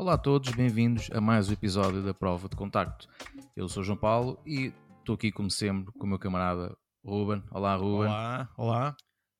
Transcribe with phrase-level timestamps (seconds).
[0.00, 3.06] Olá a todos, bem-vindos a mais um episódio da Prova de Contacto.
[3.54, 6.74] Eu sou João Paulo e estou aqui, como sempre, com o meu camarada
[7.04, 7.44] Ruben.
[7.50, 8.08] Olá, Ruben.
[8.08, 8.96] Olá, olá.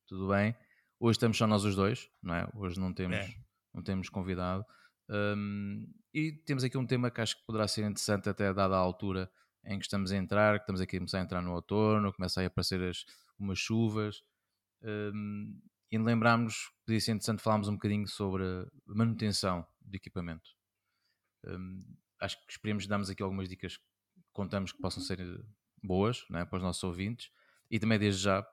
[0.07, 0.55] Tudo bem?
[1.01, 2.47] Hoje estamos só nós os dois, não é?
[2.55, 3.35] Hoje não temos, É.
[3.73, 4.63] não temos convidado.
[5.09, 8.81] Um, e temos aqui um tema que acho que poderá ser interessante até dada a
[8.81, 9.33] altura
[9.65, 12.43] em que estamos a entrar, que estamos aqui a começar a entrar no outono, começa
[12.43, 13.07] a aparecer as,
[13.39, 14.23] umas chuvas.
[14.83, 15.59] Um,
[15.91, 18.45] e lembrámos podia ser interessante falarmos um bocadinho sobre
[18.87, 20.51] manutenção de equipamento.
[21.45, 21.85] Um,
[22.21, 23.85] acho que esperemos darmos aqui algumas dicas que
[24.33, 25.19] contamos que possam ser
[25.83, 27.31] boas não é, para os nossos ouvintes
[27.71, 28.47] e também desde já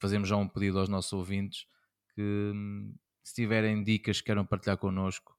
[0.00, 1.66] fazemos já um pedido aos nossos ouvintes
[2.14, 2.22] que
[2.54, 5.36] hum, se tiverem dicas que queiram partilhar connosco,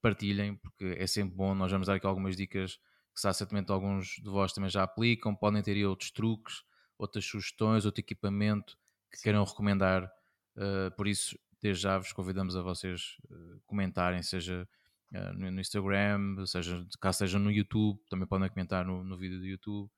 [0.00, 1.54] partilhem, porque é sempre bom.
[1.54, 2.76] Nós vamos dar aqui algumas dicas
[3.14, 5.34] que certamente alguns de vós também já aplicam.
[5.34, 6.62] Podem ter aí outros truques,
[6.98, 8.76] outras sugestões, outro equipamento
[9.10, 10.10] que queiram recomendar.
[10.56, 14.68] Uh, por isso, desde já vos convidamos a vocês uh, comentarem, seja
[15.14, 19.46] uh, no, Instagram, seja caso seja no YouTube, também podem comentar no, no vídeo do
[19.46, 19.90] YouTube.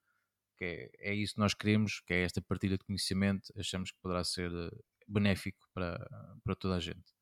[0.56, 3.52] Que é, é isso que nós queremos, que é esta partilha de conhecimento.
[3.58, 4.50] Achamos que poderá ser
[5.08, 5.98] benéfico para,
[6.44, 7.12] para toda a gente.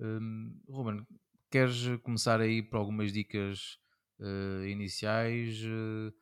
[0.00, 1.04] Um, Ruben,
[1.50, 3.76] queres começar aí por algumas dicas
[4.20, 5.62] uh, iniciais?
[5.64, 6.14] Uh,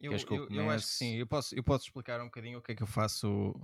[0.00, 2.62] eu, eu, eu, eu, acho que sim, eu posso, eu posso explicar um bocadinho o
[2.62, 3.54] que é que eu faço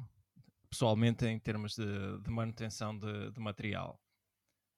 [0.70, 4.00] pessoalmente em termos de, de manutenção de, de material.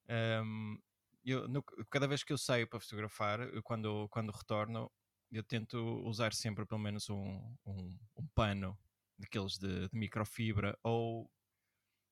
[0.09, 0.79] Um,
[1.25, 4.91] eu, no, cada vez que eu saio para fotografar, eu, quando, quando retorno,
[5.31, 8.77] eu tento usar sempre pelo menos um, um, um pano
[9.19, 11.31] daqueles de, de microfibra ou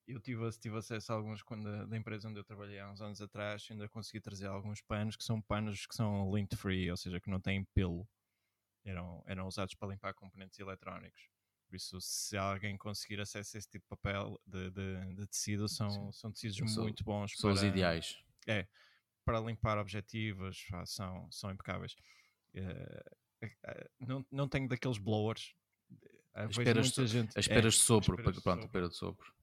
[0.07, 3.21] eu tive, tive acesso a alguns quando, da empresa onde eu trabalhei há uns anos
[3.21, 7.21] atrás, ainda consegui trazer alguns panos que são panos que são lint free, ou seja,
[7.21, 8.09] que não têm pelo.
[8.85, 11.29] Eram, eram usados para limpar componentes eletrónicos.
[11.71, 15.69] Por isso, se alguém conseguir acesso a esse tipo de papel de, de, de tecido,
[15.69, 17.33] são, são tecidos São- muito bons.
[17.37, 18.19] São os para- ideais.
[18.49, 18.67] É,
[19.25, 21.95] para limpar objetivos, pá, são, são impecáveis.
[22.55, 23.05] Eh,
[23.65, 25.55] eh, não, não tenho daqueles blowers.
[26.35, 28.67] Eh, vejo Esperas- muita gente- As é, esperas de sopro, esperas de pronto, sopro.
[28.67, 29.35] espera de sopro.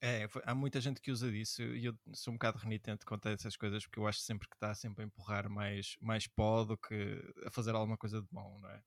[0.00, 3.30] É, há muita gente que usa disso e eu sou um bocado renitente quanto a
[3.30, 6.76] essas coisas porque eu acho sempre que está sempre a empurrar mais, mais pó do
[6.76, 8.82] que a fazer alguma coisa de bom, não é?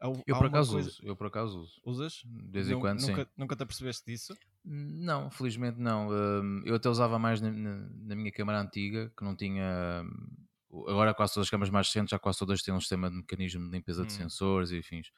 [0.00, 1.80] Há- Eu há por acaso coisa- uso, eu por acaso uso.
[1.84, 2.22] Usas?
[2.24, 3.30] De vez em quando, nunca, sim.
[3.36, 4.34] Nunca te apercebeste disso?
[4.64, 6.08] Não, felizmente não.
[6.10, 10.02] Hum, Eu até usava mais na, na- minha câmara antiga, que não tinha.
[10.04, 10.46] hum,
[10.88, 13.64] Agora quase todas as câmaras mais recentes, já quase todas têm um sistema de mecanismo
[13.64, 14.16] de limpeza de Hum.
[14.16, 15.08] sensores e afins.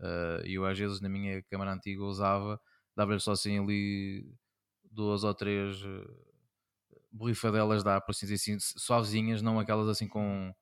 [0.00, 2.60] Uh, E eu às vezes na minha câmara antiga usava,
[2.96, 4.26] dava-lhe só assim ali
[4.90, 6.16] duas ou três uh,
[7.12, 10.52] borrifadelas dá, por assim dizer assim, suavezinhas, não aquelas assim com,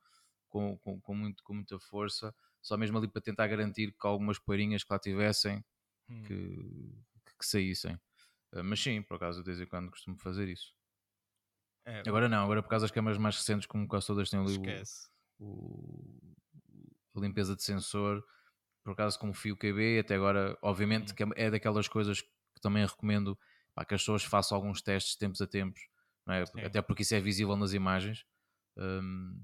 [0.49, 4.41] com, com, com muito, com muita força, só mesmo ali para tentar garantir que algumas
[4.41, 5.65] poeirinhas que lá tivessem
[6.09, 6.23] Hum.
[6.25, 6.37] que,
[7.39, 7.97] que, saíssem.
[8.53, 10.75] Uh, mas sim, por acaso, de vez em quando costumo fazer isso.
[11.87, 14.57] É, Agora não, agora por causa das câmaras mais recentes, como quase todas têm ali
[14.59, 14.83] o,
[15.39, 16.21] o-
[17.17, 18.25] a limpeza de sensor,
[18.85, 21.17] por acaso com o fio QB, até agora, obviamente, Hum.
[21.17, 23.39] que é daquelas coisas que também recomendo
[23.75, 25.83] pá, que as pessoas façam alguns testes de tempos a tempos,
[26.29, 26.43] é?
[26.67, 28.25] Até porque isso é visível nas imagens.
[28.77, 29.39] Hum,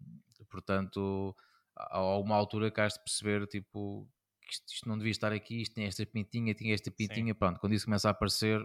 [0.48, 1.36] portanto,
[1.90, 4.08] há há uma altura que has de perceber tipo
[4.42, 7.60] que isto, isto não devia estar aqui, isto tem esta pintinha, tinha esta pintinha, pronto,
[7.60, 8.60] quando isso começa a aparecer,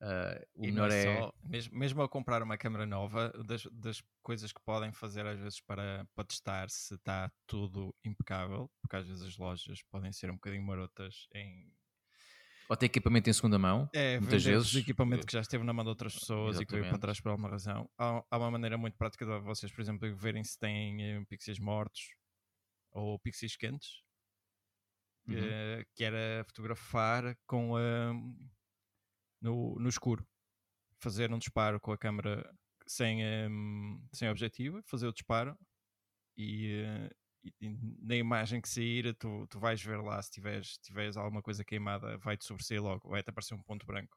[0.00, 4.02] ah, o E melhor é, só, mesmo, mesmo ao comprar uma câmera nova, das, das
[4.22, 9.06] coisas que podem fazer às vezes para, para testar se está tudo impecável, porque às
[9.06, 11.72] vezes as lojas podem ser um bocadinho marotas em
[12.68, 15.84] ou ter equipamento em segunda mão, É, muitas vezes equipamento que já esteve na mão
[15.84, 16.98] de outras pessoas e que veio para Exatamente.
[16.98, 17.88] trás por alguma razão.
[17.98, 21.58] Há, há uma maneira muito prática de vocês, por exemplo, verem se têm eh, pixels
[21.58, 22.02] mortos
[22.92, 24.02] ou pixels quentes,
[25.28, 25.56] Uhum.
[25.58, 28.12] eh, que era fotografar com a,
[29.40, 30.26] no, no escuro.
[31.02, 32.50] Fazer um disparo com a câmera
[32.86, 33.50] sem, em,
[34.14, 35.58] sem objetivo, fazer o disparo
[36.36, 37.10] e, eh,
[37.60, 37.68] e-
[38.02, 42.18] na imagem que sair, tu, tu vais ver lá se tiveres, tiveres alguma coisa queimada,
[42.18, 44.16] vai-te sobressair logo, vai-te aparecer um ponto branco.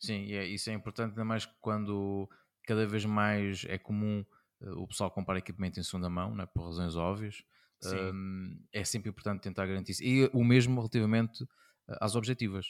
[0.00, 2.28] Sim, e é, isso é importante, ainda mais quando
[2.64, 4.24] cada vez mais é comum
[4.60, 7.44] eh, o pessoal comprar equipamento em segunda mão, né, por razões óbvias.
[7.80, 8.14] Sim.
[8.14, 10.02] Hum, é sempre importante tentar garantir isso.
[10.04, 11.44] E o mesmo relativamente
[11.88, 12.66] eh, às objetivas.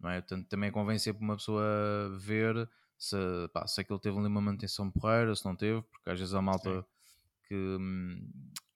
[0.00, 0.20] Não é?
[0.20, 1.64] Portanto, também convém sempre uma pessoa
[2.18, 2.68] ver
[2.98, 3.16] se,
[3.52, 6.42] pá, se aquilo teve ali uma manutenção porreira, se não teve, porque às vezes há
[6.42, 6.84] malta Sim.
[7.48, 8.30] Que, hum,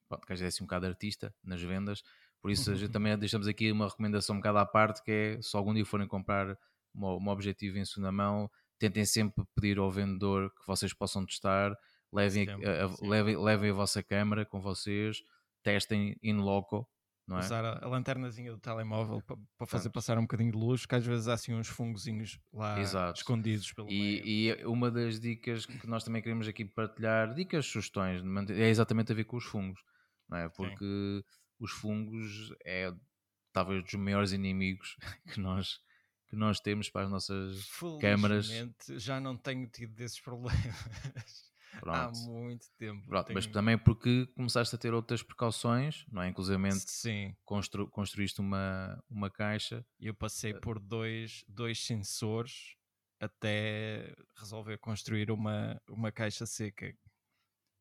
[0.08, 2.02] pronto, que às vezes é assim um bocado artista nas vendas.
[2.40, 5.42] Por isso a gente também deixamos aqui uma recomendação um bocado à parte, que é
[5.42, 6.56] se algum dia forem comprar
[6.94, 11.72] uma objetivo em segunda mão, tentem sempre pedir ao vendedor que vocês possam testar,
[12.12, 13.08] levem, a- a- a- sim.
[13.08, 15.22] levem, levem a vossa câmera com vocês,
[15.62, 16.86] testem in loco,
[17.32, 17.44] não é?
[17.44, 20.94] Usar a, a lanternazinha do telemóvel para, para fazer passar um bocadinho de luz, que
[20.94, 23.18] às vezes há assim uns fungozinhos lá Exato.
[23.18, 28.22] escondidos pelo e, e, uma das dicas que nós também queremos aqui partilhar, dicas, sugestões,
[28.50, 29.80] é exatamente a ver com os fungos,
[30.28, 30.48] não é?
[30.48, 31.22] Porque Sim.
[31.58, 32.92] os fungos é
[33.52, 34.96] talvez dos maiores inimigos
[35.32, 35.80] que nós
[36.28, 37.68] que nós temos para as nossas
[38.00, 38.48] câmaras.
[38.96, 41.51] já não tenho tido desses problemas.
[41.80, 41.96] Pronto.
[41.96, 43.06] Há muito tempo.
[43.06, 43.34] Pronto, tenho...
[43.34, 46.28] Mas também porque começaste a ter outras precauções, não é?
[46.28, 47.34] Inclusive Sim.
[47.44, 49.84] Constru, construíste uma, uma caixa.
[49.98, 52.76] Eu passei eh, por dois, dois sensores
[53.20, 56.92] até resolver construir uma, uma caixa seca.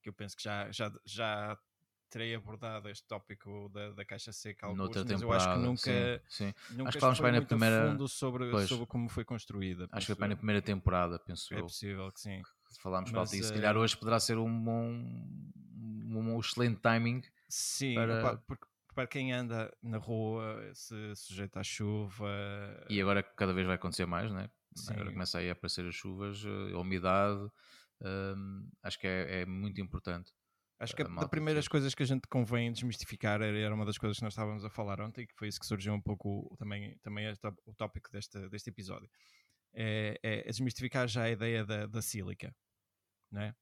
[0.01, 1.57] Que eu penso que já, já, já
[2.09, 6.23] terei abordado este tópico da, da caixa seca alguns, Noutra mas eu acho que nunca,
[6.27, 6.53] sim, sim.
[6.71, 9.88] nunca acho que falamos bem na primeira fundo sobre, sobre como foi construída.
[9.91, 11.59] Acho que foi bem na primeira temporada, penso é eu.
[11.59, 12.41] É possível que sim.
[12.79, 14.88] Falámos para e se calhar eh, hoje poderá ser um bom,
[15.75, 17.21] um, um excelente timing.
[17.47, 18.19] Sim, para...
[18.19, 22.27] Opa, porque para quem anda na rua, se sujeita à chuva.
[22.89, 24.50] E agora cada vez vai acontecer mais, né?
[24.75, 24.94] Sim.
[24.94, 27.50] Agora começa aí a aparecer as chuvas, a umidade.
[28.03, 30.31] Hum, acho que é, é, muito importante.
[30.79, 34.17] Acho que a, das primeiras coisas que a gente convém desmistificar era uma das coisas
[34.17, 37.27] que nós estávamos a falar ontem, que foi isso que surgiu um pouco também, também
[37.27, 37.33] é
[37.65, 39.07] o tópico deste, deste episódio
[39.73, 42.56] é, é, desmistificar já a ideia da, da sílica,
[43.31, 43.56] né?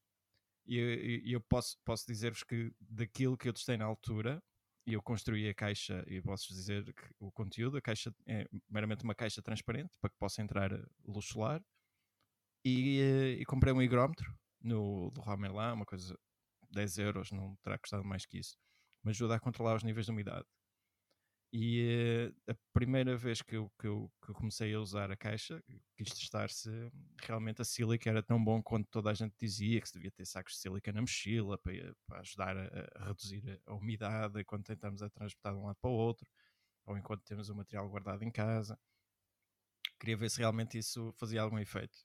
[0.66, 4.42] E eu, eu posso, posso dizer-vos que daquilo que eu testei na altura,
[4.86, 9.04] e eu construí a caixa, e posso dizer que o conteúdo, a caixa é meramente
[9.04, 10.70] uma caixa transparente para que possa entrar
[11.04, 11.62] luz solar,
[12.64, 16.18] e, eh, e comprei um higrómetro no do Ramelin, uma coisa
[16.70, 18.56] 10 euros, não terá custado mais que isso,
[19.02, 20.46] mas ajuda a controlar os níveis de umidade.
[21.52, 25.16] E uh, a primeira vez que eu, que, eu, que eu comecei a usar a
[25.16, 25.60] caixa,
[25.96, 26.70] quis testar se
[27.22, 30.24] realmente a sílica era tão bom quanto toda a gente dizia, que se devia ter
[30.26, 35.02] sacos de sílica na mochila para, para ajudar a, a, reduzir a umidade enquanto tentamos
[35.02, 36.30] a transportar de um lado para o outro,
[36.86, 38.78] ou enquanto temos o material guardado em casa.
[39.98, 41.98] Queria ver se realmente isso fazia algum efeito.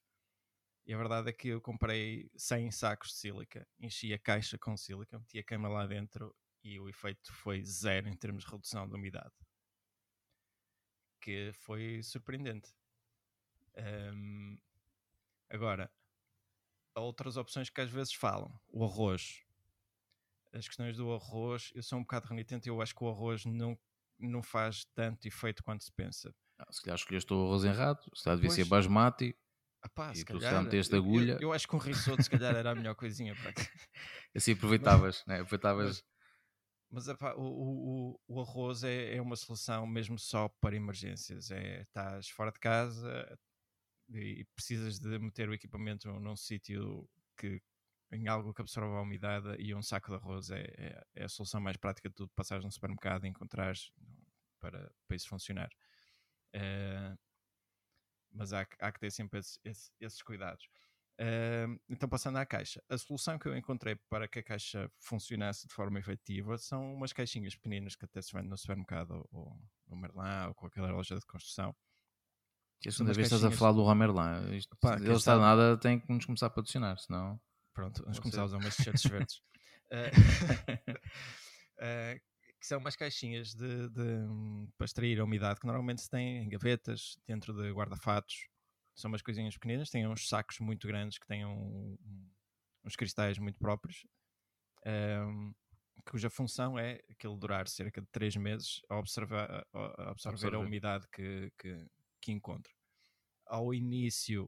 [0.88, 4.75] E a verdade é que eu comprei 100 sacos de sílica, enchi a caixa com
[4.75, 8.89] sílica, meti a cama lá dentro e o efeito foi zero em termos de redução
[8.89, 9.31] de umidade.
[11.21, 12.73] Que foi surpreendente.
[13.77, 14.57] Um,
[15.47, 15.91] agora,
[16.95, 18.51] há outras opções que às vezes falam.
[18.67, 19.44] O arroz.
[20.51, 23.77] As questões do arroz, eu sou um bocado renitente, eu acho que o arroz não,
[24.17, 26.33] não faz tanto efeito quanto se pensa.
[26.71, 29.38] Se calhar escolheste o arroz errado, se calhar devia ser basmati.
[29.83, 31.33] Apá, e se tu calhar, meteste agulha.
[31.33, 33.53] Eu, eu, acho que um risoto se calhar era a melhor coisinha para
[34.33, 35.35] Assim aproveitavas, né?
[35.35, 36.03] aproveitavas
[36.95, 41.51] mas o, o, o, arroz é, é, uma solução mesmo só para emergências.
[41.51, 43.38] É, estás fora de casa
[44.13, 47.06] e precisas de meter o equipamento num sítio
[47.38, 47.62] que
[48.13, 51.30] em algo que absorva a umidade e um saco de arroz é, é, é a
[51.30, 52.31] solução mais prática de tudo.
[52.33, 53.91] Passares no supermercado e encontrares
[54.62, 55.69] para, para isso funcionar.
[56.56, 57.18] Uh,
[58.31, 60.69] mas há, há que ter sempre esse, esse, esses cuidados.
[61.19, 65.65] Uh, então, passando à caixa, a solução que eu encontrei para que a caixa funcionasse
[65.65, 69.57] de forma efetiva são umas caixinhas pequeninas que até se vende no supermercado ou
[69.88, 71.73] no Merlin ou qualquer loja de construção.
[72.81, 74.53] Que a segunda vez estás a falar do.
[74.53, 77.39] Isto, Pá, ele está nada, tem que nos começar a patrocinar, senão.
[77.74, 79.38] Pronto, vamos começar a usar umas t-shirts verdes.
[79.91, 80.12] Uh,
[81.79, 82.19] uh,
[82.60, 86.43] que são umas caixinhas de, de, hum, para extrair a umidade que normalmente se tem
[86.43, 88.50] em gavetas, dentro de guarda-fatos
[88.96, 91.98] são umas coisinhas pequeninas, têm uns sacos muito grandes que têm um,
[92.84, 94.06] uns cristais muito próprios,
[94.86, 95.54] um,
[96.10, 101.06] cuja função é aquele durar cerca de 3 meses a, observar, a, absorver a umidade
[101.12, 101.88] que, que,
[102.22, 102.72] que encontra.
[103.46, 104.46] Ao início,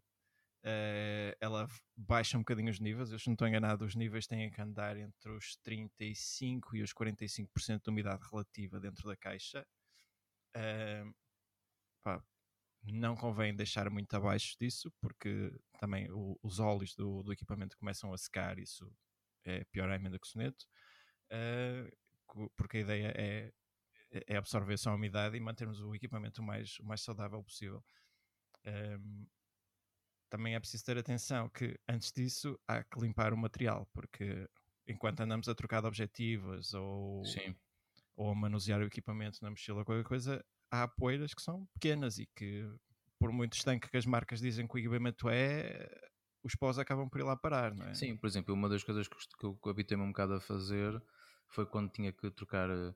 [0.63, 4.49] uh, ela baixa um bocadinho os níveis, eu se não estou enganado, os níveis têm
[4.51, 9.65] que andar entre os 35% e os 45% de umidade relativa dentro da caixa.
[10.55, 11.13] Uh,
[12.03, 12.23] pá,
[12.83, 18.13] não convém deixar muito abaixo disso, porque também o, os óleos do, do, equipamento começam
[18.13, 18.91] a secar, isso
[19.43, 20.65] é pior ainda que o soneto,
[21.31, 23.51] uh, porque a ideia é,
[24.11, 27.83] é absorver só a umidade e mantermos o equipamento o mais, o mais saudável possível.
[28.65, 29.27] Um,
[30.29, 34.47] também é preciso ter atenção que antes disso há que limpar o material, porque
[34.85, 37.23] enquanto andamos a trocar de objetivos ou,
[38.15, 42.17] ou a manusear o equipamento na mochila ou qualquer coisa, há poeiras que são pequenas
[42.17, 42.67] e que,
[43.19, 45.89] por muito estanque que as marcas dizem que o equipamento é,
[46.43, 47.93] os pós acabam por ir lá parar, não é?
[47.93, 51.01] Sim, por exemplo, uma das coisas que eu habitei-me um bocado a fazer
[51.49, 52.95] foi quando tinha que trocar uh,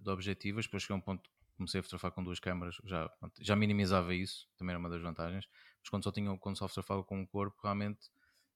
[0.00, 3.10] de objetivas, depois cheguei a um ponto comecei a fotografar com duas câmaras, já,
[3.40, 5.46] já minimizava isso, também era uma das vantagens,
[5.80, 8.10] mas quando só, tinha, quando só fotografava com o corpo, realmente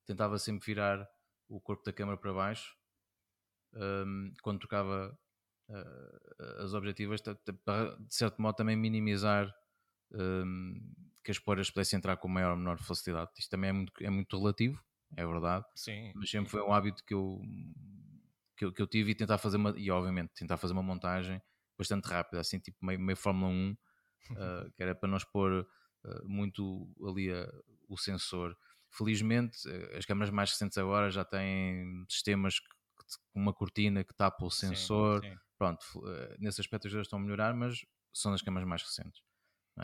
[0.04, 1.08] tentava sempre virar
[1.48, 2.76] o corpo da câmara para baixo,
[3.72, 5.16] um, quando trocava
[6.60, 7.20] as objetivas
[7.64, 9.52] para, de certo modo, também minimizar
[10.12, 10.80] um,
[11.22, 13.30] que as poeiras pudessem entrar com maior ou menor facilidade.
[13.38, 14.82] Isto também é muito, é muito relativo,
[15.16, 15.64] é verdade.
[15.74, 16.12] Sim.
[16.14, 17.40] Mas sempre foi um hábito que eu,
[18.56, 21.40] que eu, que eu tive e tentar fazer uma, e obviamente tentar fazer uma montagem
[21.76, 23.76] bastante rápida, assim tipo meio, meio Fórmula 1, uh,
[24.74, 25.66] que era para não expor
[26.04, 27.28] uh, muito ali
[27.88, 28.56] o sensor.
[28.90, 29.58] Felizmente,
[29.96, 35.22] as câmaras mais recentes agora já têm sistemas com uma cortina que tapa o sensor.
[35.22, 35.38] Sim, sim.
[35.58, 39.20] Pronto, uh, nesse aspecto as coisas estão a melhorar, mas são das câmaras mais recentes.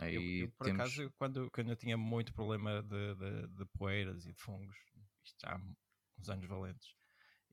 [0.01, 0.15] É?
[0.15, 0.81] Eu, eu, por temos...
[0.81, 4.75] acaso, quando, quando eu tinha muito problema de, de, de poeiras e de fungos,
[5.23, 5.61] isto já há
[6.17, 6.95] uns anos valentes,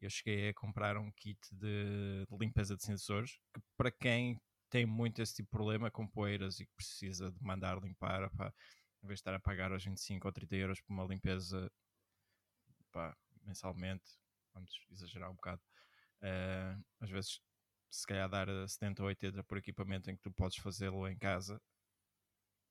[0.00, 4.86] eu cheguei a comprar um kit de, de, limpeza de sensores que para quem tem
[4.86, 8.52] muito esse tipo de problema com poeiras e que precisa de mandar limpar, pá,
[9.02, 11.70] em vez de estar a pagar os 25 ou 30 euros por uma limpeza
[12.90, 14.04] pá, mensalmente,
[14.52, 15.62] vamos exagerar um bocado,
[16.22, 17.40] uh, às vezes
[17.92, 21.60] se calhar dar 70 ou 80 por equipamento em que tu podes fazê-lo em casa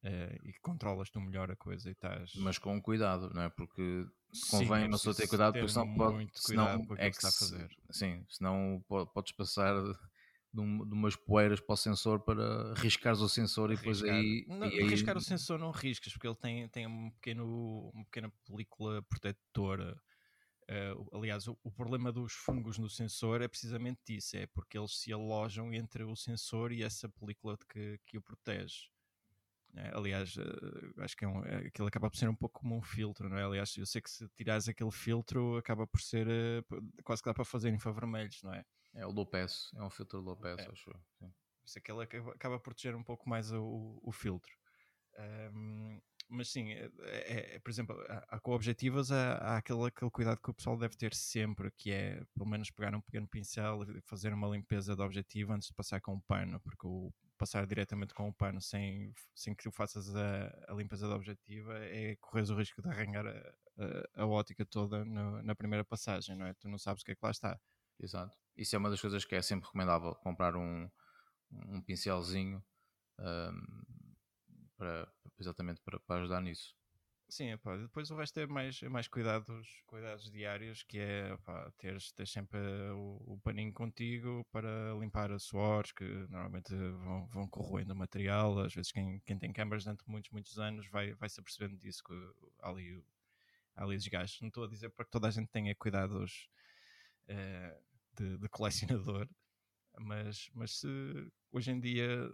[0.03, 2.33] Uh, e controlas tu melhor a coisa e estás.
[2.37, 3.49] Mas com cuidado, não é?
[3.49, 4.03] Porque
[4.49, 6.27] convém uma pessoa ter cuidado, porque senão pode.
[6.33, 7.69] Senão é que, que está a fazer.
[7.91, 9.75] Sim, senão podes passar
[10.51, 13.93] de, um, de, umas poeiras para o sensor para riscares o sensor arriscar.
[13.93, 14.45] e depois aí.
[14.47, 14.89] Não, e aí...
[14.89, 20.01] Riscar o sensor não riscas, porque ele tem, tem um pequeno, uma pequena película protetora.
[20.71, 24.97] Uh, aliás, o, o, problema dos fungos no sensor é precisamente isso: é porque eles
[24.97, 28.89] se alojam entre o sensor e essa película que, que o protege.
[29.75, 32.77] É, aliás, uh, acho que é um, é, aquilo acaba por ser um pouco como
[32.77, 33.43] um filtro, não é?
[33.43, 36.27] Aliás, eu sei que se tirares aquele filtro, acaba por ser
[37.03, 38.63] quase que dá para fazer infravermelhos, não é?
[38.93, 40.71] É o low pass, é um filtro low pass, é.
[40.71, 41.33] acho eu.
[41.65, 44.51] Isso aquele acaba, acaba por proteger um pouco mais o, o filtro.
[45.53, 46.01] Um,
[46.31, 50.39] mas sim, é, é, é, por exemplo, há, com objetivas há, há, aquele, aquele cuidado
[50.41, 54.01] que o pessoal deve ter sempre, que é pelo menos pegar um pequeno pincel e
[54.01, 58.13] fazer uma limpeza de objetivo antes de passar com o pano, porque o passar diretamente
[58.13, 62.49] com o pano sem, sem que tu faças a, a limpeza da objetiva é corres
[62.49, 63.53] o risco de arranhar a,
[64.15, 66.53] a, a ótica toda no, na primeira passagem, não é?
[66.53, 67.59] Tu não sabes o que é que lá está.
[67.99, 68.37] Exato.
[68.55, 70.89] Isso é uma das coisas que é sempre recomendável, comprar um,
[71.51, 72.63] um pincelzinho
[73.21, 73.83] um,
[74.81, 75.07] para,
[75.39, 76.75] exatamente para, para ajudar nisso.
[77.29, 81.71] Sim, epá, depois o resto é mais, é mais cuidados, cuidados diários, que é epá,
[81.77, 82.59] teres, teres sempre
[82.93, 88.59] o, o, paninho contigo para limpar os suores, que normalmente vão, vão corroendo o material.
[88.59, 92.03] Às vezes quem, quem tem câmaras durante muitos, muitos anos vai, vai se apercebendo disso,
[92.03, 92.13] que
[92.61, 93.01] ali,
[93.75, 94.41] ali desgastes.
[94.41, 96.49] Não estou a dizer para que toda a gente tenha cuidados
[97.29, 97.77] eh,
[98.17, 99.29] de, de colecionador,
[99.99, 100.87] mas, mas se
[101.51, 102.29] hoje em dia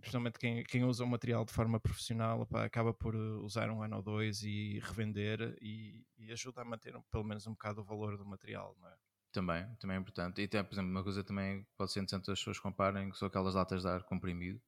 [0.00, 3.82] principalmente quem, quem usa o material de forma profissional opa, acaba por uh, usar um
[3.82, 7.84] ano ou dois e revender e, e, ajuda a manter pelo menos um bocado o
[7.84, 8.94] valor do material, não é?
[9.32, 10.40] Também, também é importante.
[10.40, 13.28] E tem, por exemplo, uma coisa também pode ser interessante as pessoas comparem, que são
[13.28, 14.60] aquelas latas de ar comprimido.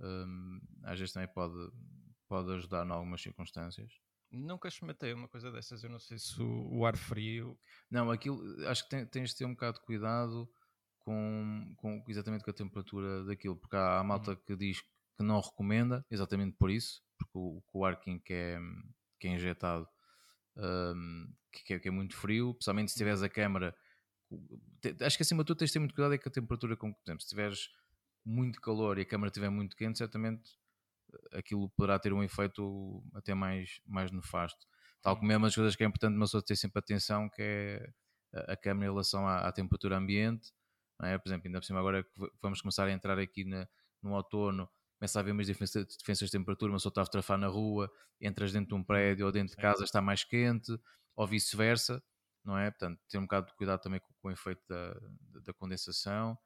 [0.00, 1.72] Um, às vezes também pode,
[2.26, 3.92] pode ajudar em algumas circunstâncias.
[4.30, 7.58] Nunca experimentei uma coisa dessas, eu não sei se o, o ar frio.
[7.88, 10.50] Não, aquilo acho que tem, tens de ter um bocado de cuidado
[11.08, 14.36] com, com exatamente com a temperatura daquilo, porque há a malta uhum.
[14.46, 18.58] que diz que não recomenda, exatamente por isso, porque o, o ar que é,
[19.18, 19.88] que é injetado
[20.54, 22.98] um, que, é, que, é, muito frio, principalmente se uhum.
[22.98, 23.74] tiveres a câmara.
[25.00, 26.92] Acho que acima de tudo tens de ter muito cuidado é com a temperatura com
[26.92, 27.70] que, por exemplo, se tiveres
[28.22, 30.50] muito calor e a câmara estiver muito quente, certamente
[31.10, 34.66] eh, aquilo poderá ter um efeito até mais, mais nefasto.
[35.00, 37.40] Tal como é uma das coisas que é importante uma pessoa ter sempre atenção, que
[37.40, 37.92] é
[38.46, 40.52] a câmara em relação à, à temperatura ambiente
[41.06, 41.18] é?
[41.18, 42.10] Por exemplo, ainda por cima agora que
[42.42, 43.68] vamos começar a entrar aqui na,
[44.02, 47.38] no outono, começa a haver umas diferenças, diferenças de temperatura, uma pessoa está a fotografar
[47.38, 47.90] na rua,
[48.20, 50.72] entras dentro de um prédio ou dentro de casa está mais quente,
[51.14, 52.02] ou vice-versa,
[52.44, 52.70] não é?
[52.70, 54.94] Portanto, ter um bocado de cuidado também com, com o efeito da,
[55.44, 56.36] da condensação.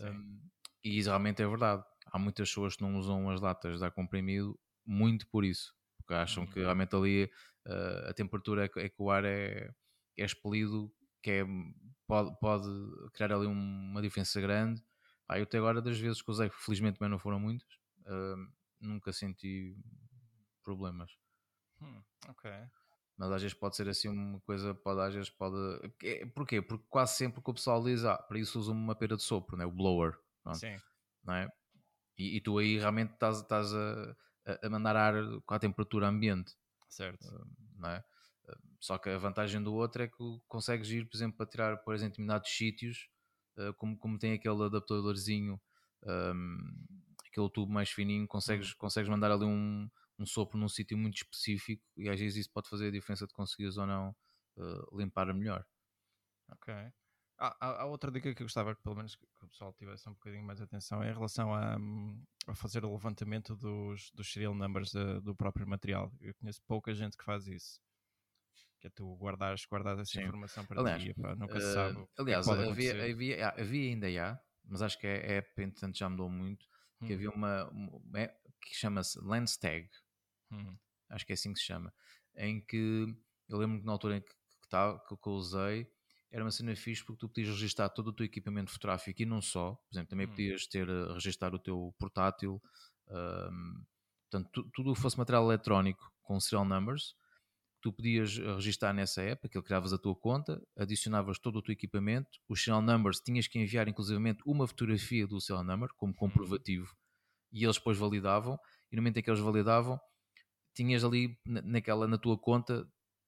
[0.00, 0.40] Um,
[0.84, 1.82] e isso realmente é verdade.
[2.12, 6.14] Há muitas pessoas que não usam as latas de ar comprimido muito por isso, porque
[6.14, 6.50] acham uhum.
[6.50, 7.24] que realmente ali
[7.66, 9.74] uh, a temperatura é que, é que o ar é,
[10.16, 10.92] é expelido,
[11.26, 11.44] que é
[12.06, 12.68] pode, pode
[13.12, 14.80] criar ali uma diferença grande.
[15.28, 17.68] Ah, eu até agora, das vezes que usei, felizmente também não foram muitas,
[18.02, 19.76] uh, nunca senti
[20.62, 21.10] problemas.
[21.82, 22.48] Hum, ok.
[23.16, 25.56] Mas às vezes pode ser assim uma coisa, pode, às vezes pode.
[26.32, 26.62] Porquê?
[26.62, 29.56] Porque quase sempre que o pessoal diz, ah, para isso usa uma pera de sopro,
[29.56, 29.66] né?
[29.66, 30.16] o blower.
[30.44, 30.58] Pronto.
[30.58, 30.76] Sim.
[31.24, 31.48] Não é?
[32.16, 34.16] E, e, tu aí realmente estás, estás a,
[34.62, 35.14] a mandar ar
[35.44, 36.54] com a temperatura ambiente.
[36.88, 37.26] Certo.
[37.26, 37.46] Uh,
[37.78, 38.04] não é?
[38.80, 41.94] Só que a vantagem do outro é que consegues ir, por exemplo, para tirar por
[41.94, 43.08] exemplo, em determinados sítios,
[43.58, 45.60] uh, como, como tem aquele adaptadorzinho,
[46.04, 46.86] um,
[47.26, 48.76] aquele tubo mais fininho, consegues, uhum.
[48.78, 49.88] consegues mandar ali um,
[50.18, 53.32] um sopro num sítio muito específico e às vezes isso pode fazer a diferença de
[53.32, 54.14] conseguires ou não
[54.56, 55.64] uh, limpar melhor.
[56.50, 56.72] Ok.
[57.38, 60.12] Há, há, outra dica que eu gostava que pelo menos que o pessoal tivesse um
[60.12, 61.76] bocadinho mais atenção é em relação a,
[62.46, 66.10] a fazer o levantamento dos, dos serial numbers de, do próprio material.
[66.20, 67.78] Eu conheço pouca gente que faz isso.
[68.86, 70.26] Que é tu guardares, guardares essa Sim.
[70.26, 72.00] informação para aliás, ti, pá, nunca uh, se sabe.
[72.00, 76.30] Eh, aliás, havia, havia, havia, ainda há, mas acho que a app, entretanto, já mudou
[76.30, 76.64] muito.
[77.04, 77.16] Que hum.
[77.16, 79.58] havia uma, uma app que chama-se Lens
[80.52, 80.76] hum.
[81.10, 81.92] acho que é assim que se chama,
[82.36, 83.06] em que
[83.48, 85.86] eu lembro que na altura em que, que, tá, que, que eu usei
[86.30, 89.42] era uma cena fixe porque tu podias registrar todo o teu equipamento fotográfico e não
[89.42, 90.30] só, por exemplo, também hum.
[90.30, 92.62] podias ter eh, registrar o teu portátil,
[93.08, 93.84] um,
[94.30, 97.14] portanto, tu, tudo o que fosse material eletrónico com serial numbers,
[97.80, 102.28] tu podias registrar nessa app, aquilo criavas a tua conta, adicionavas todo o teu equipamento,
[102.48, 106.16] os serial numbers tinhas que enviar inclusivamente uma fotografia do serial number como hum.
[106.16, 106.96] comprovativo
[107.52, 108.58] e eles depois validavam,
[108.90, 109.98] e no momento em que eles validavam,
[110.74, 112.86] tinhas ali naquela, na tua conta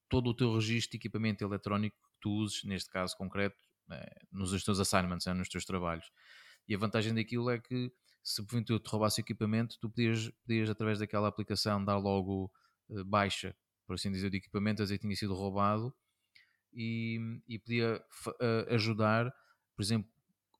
[0.08, 3.56] todo o teu registro de equipamento eletrónico tu uses, neste caso concreto,
[3.90, 6.10] é, nos teus assignments, é, nos teus trabalhos.
[6.66, 10.68] E a vantagem daquilo é que se porventura te roubasse o equipamento, tu podias, podias
[10.68, 12.52] através daquela aplicação dar logo
[13.06, 13.56] baixa,
[13.88, 15.92] por assim dizer, de equipamento, a dizer que tinha sido roubado
[16.74, 19.32] e, e podia uh, ajudar,
[19.74, 20.10] por exemplo,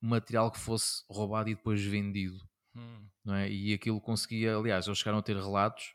[0.01, 2.39] material que fosse roubado e depois vendido.
[2.75, 3.07] Hum.
[3.23, 3.51] Não é?
[3.51, 5.95] E aquilo conseguia, aliás, eles chegaram a ter relatos,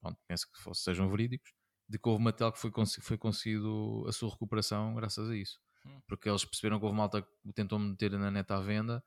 [0.00, 1.52] pronto, penso que fosse, sejam verídicos,
[1.86, 5.60] de que houve material que foi, foi conseguido a sua recuperação graças a isso.
[5.84, 6.00] Hum.
[6.06, 9.04] Porque eles perceberam que houve malta que tentou meter na net à venda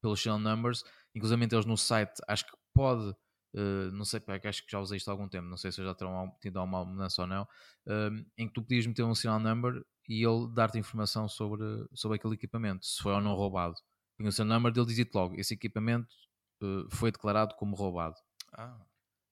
[0.00, 3.16] pelos shell numbers, inclusive eles no site, acho que pode,
[3.54, 5.94] uh, não sei, acho que já usei isto há algum tempo, não sei se já
[5.94, 9.84] terão tido alguma mudança ou não, uh, em que tu podias meter um serial number
[10.08, 13.76] e ele dar-te informação sobre, sobre aquele equipamento, se foi ou não roubado.
[14.18, 16.14] E o serial number dele dizia-te logo, esse equipamento
[16.62, 18.16] uh, foi declarado como roubado.
[18.52, 18.78] Ah.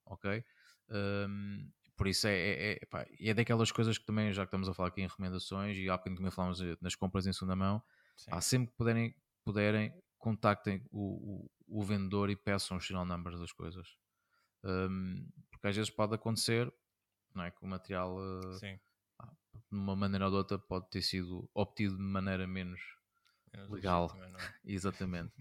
[0.06, 0.44] Ok?
[0.88, 4.68] Um, por isso é, é, é, pá, é daquelas coisas que também, já que estamos
[4.68, 7.82] a falar aqui em recomendações e há bocadinho também falamos nas compras em segunda mão,
[8.30, 13.38] há sempre que puderem, puderem contactem o, o, o, vendedor e peçam os serial numbers
[13.40, 13.96] das coisas.
[14.64, 16.72] Um, porque às vezes pode acontecer
[17.34, 18.80] não é, que o material, uh, de
[19.70, 22.80] uma maneira ou de outra, pode ter sido obtido de maneira menos,
[23.52, 24.14] menos legal.
[24.16, 24.54] É?
[24.64, 25.32] Exatamente.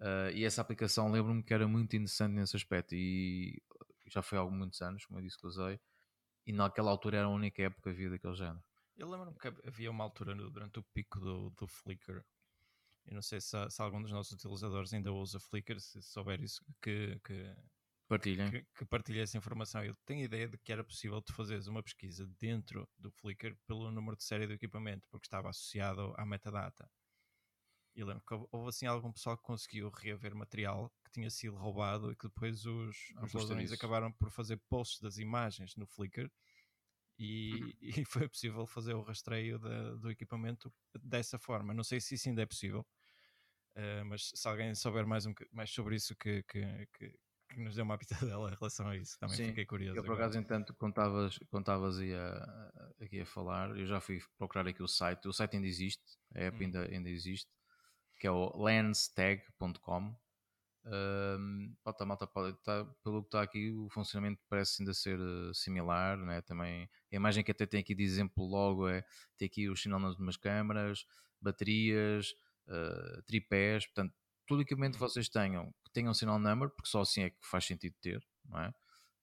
[0.00, 3.62] Uh, e essa aplicação lembro-me que era muito interessante nesse aspecto e
[4.06, 5.78] já foi há muitos anos, como eu disse que usei,
[6.46, 8.62] e naquela altura era a única época que havia daquele género.
[8.96, 12.24] Eu lembro-me que havia uma altura durante o pico do, do Flickr.
[13.06, 16.64] Eu não sei se, se algum dos nossos utilizadores ainda usa Flickr, se souber isso,
[16.82, 17.54] que, que
[18.08, 18.50] partilhem.
[18.50, 19.84] Que, que essa informação.
[19.84, 23.56] Eu tenho a ideia de que era possível tu fazeres uma pesquisa dentro do Flickr
[23.66, 26.90] pelo número de série do equipamento, porque estava associado à metadata.
[27.94, 32.12] E lembro que houve assim algum pessoal que conseguiu reaver material que tinha sido roubado
[32.12, 36.30] e que depois os, ah, os ladrões acabaram por fazer posts das imagens no Flickr
[37.18, 37.72] e, uhum.
[38.02, 39.58] e foi possível fazer o rastreio
[39.98, 41.74] do equipamento dessa forma.
[41.74, 42.86] Não sei se isso ainda é possível,
[43.76, 47.18] uh, mas se alguém souber mais, um, mais sobre isso que, que, que,
[47.48, 47.98] que nos dê uma
[48.36, 49.98] pitadela em relação a isso, também Sim, fiquei curioso.
[49.98, 54.66] Eu por acaso, entanto, contavas, contavas aí a, aqui a falar, eu já fui procurar
[54.68, 56.60] aqui o site, o site ainda existe, a app hum.
[56.60, 57.50] ainda, ainda existe
[58.18, 60.14] que é o lenstag.com.
[60.84, 61.74] Um,
[62.06, 66.16] malta, pode, tá, pelo que está aqui, o funcionamento parece ainda ser uh, similar.
[66.16, 66.40] Né?
[66.42, 69.04] Também, a imagem que até tem aqui de exemplo logo é
[69.36, 71.04] tem aqui os sinais de umas câmaras,
[71.40, 72.34] baterias,
[72.66, 74.14] uh, tripés, portanto,
[74.46, 77.64] todo equipamento que vocês tenham que tenham sinal number, porque só assim é que faz
[77.64, 78.68] sentido ter, não é?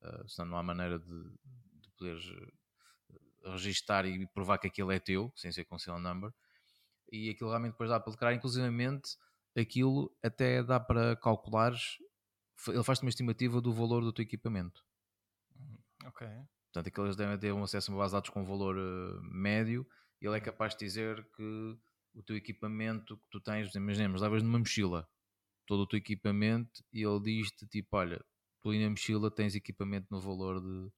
[0.02, 2.26] Uh, senão não há maneira de, de poderes
[3.46, 6.32] registar e provar que aquilo é teu, sem ser com sinal number
[7.12, 9.18] e aquilo realmente depois dá para declarar, inclusivamente
[9.58, 11.98] aquilo até dá para calculares,
[12.68, 14.84] ele faz-te uma estimativa do valor do teu equipamento.
[16.06, 16.28] Ok.
[16.72, 19.88] Portanto, aqueles devem ter um acesso a uma base de dados com valor uh, médio
[20.22, 20.46] e ele é uhum.
[20.46, 21.78] capaz de dizer que
[22.14, 25.08] o teu equipamento que tu tens, imaginemos, levas numa mochila
[25.66, 28.24] todo o teu equipamento e ele diz-te tipo, olha,
[28.62, 30.92] tu aí na mochila tens equipamento no valor de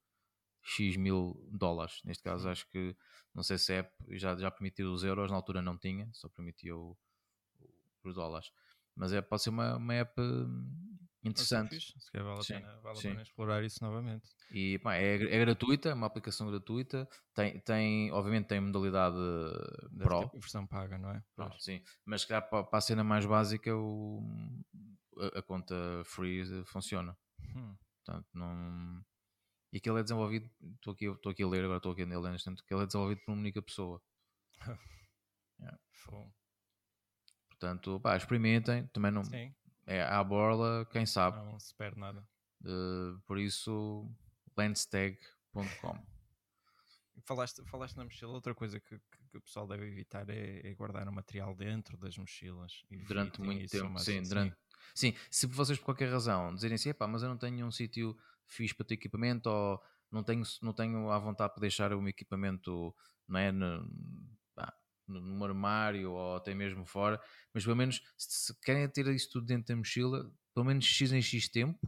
[0.63, 2.01] X mil dólares.
[2.03, 2.95] Neste caso, acho que
[3.33, 6.75] não sei se é já, já permitiu os euros, na altura não tinha, só permitia
[6.75, 6.97] o,
[8.03, 8.51] os dólares.
[8.97, 10.19] Mas é, pode ser uma, uma app
[11.23, 11.79] interessante.
[11.79, 14.27] Se calhar vale, a, pena, vale a pena explorar isso novamente.
[14.51, 17.07] E pá, é, é gratuita, é uma aplicação gratuita.
[17.33, 19.15] Tem, tem, obviamente tem modalidade
[19.91, 20.31] Deve Pro.
[20.33, 21.23] versão paga, não é?
[21.37, 24.23] Ah, sim, mas se calhar para, para a cena mais básica o,
[25.19, 27.15] a, a conta free funciona.
[27.55, 27.75] Hum.
[28.03, 29.03] Portanto, não
[29.71, 32.31] e aquilo é desenvolvido, estou aqui, estou aqui a ler, agora estou aqui a ler
[32.31, 34.01] neste que ele é desenvolvido por uma única pessoa.
[35.59, 35.77] yeah.
[37.59, 39.53] Portanto, pá, experimentem, também não Sim.
[39.85, 41.37] é à borla, quem sabe.
[41.37, 42.23] Não se perde nada.
[42.61, 44.07] Uh, por isso,
[44.55, 45.97] landstag.com.
[47.23, 51.07] Falaste, falaste na mochila, outra coisa que, que, o pessoal deve evitar é, é, guardar
[51.07, 52.83] o material dentro das mochilas.
[53.07, 54.55] Durante muito tempo, sim, durante,
[54.93, 55.15] sim.
[55.29, 58.15] Se vocês por qualquer razão dizerem assim, mas eu não tenho um sítio
[58.45, 62.09] fixe para ter equipamento ou não tenho, não tenho à vontade para deixar o meu
[62.09, 62.95] equipamento
[63.27, 63.89] não é, no,
[65.07, 67.21] no armário ou até mesmo fora,
[67.53, 71.21] mas pelo menos se querem ter isso tudo dentro da mochila, pelo menos X em
[71.21, 71.79] X tempo,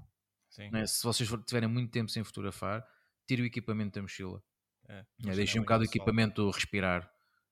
[0.58, 0.86] é?
[0.86, 2.86] se vocês tiverem muito tempo sem fotografar,
[3.28, 4.42] tire o equipamento da mochila.
[4.88, 7.10] É, é, deixem um bocado o equipamento respirar,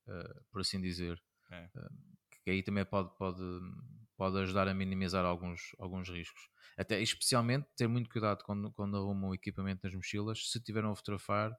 [0.07, 1.21] uh, por assim dizer.
[1.51, 1.69] É.
[1.75, 3.43] Uh, que aí também pode, pode,
[4.15, 6.49] pode ajudar a minimizar alguns, alguns riscos.
[6.77, 10.95] Até especialmente ter muito cuidado quando, quando arrumam o equipamento nas mochilas, se tiveram a
[10.95, 11.51] fotografar,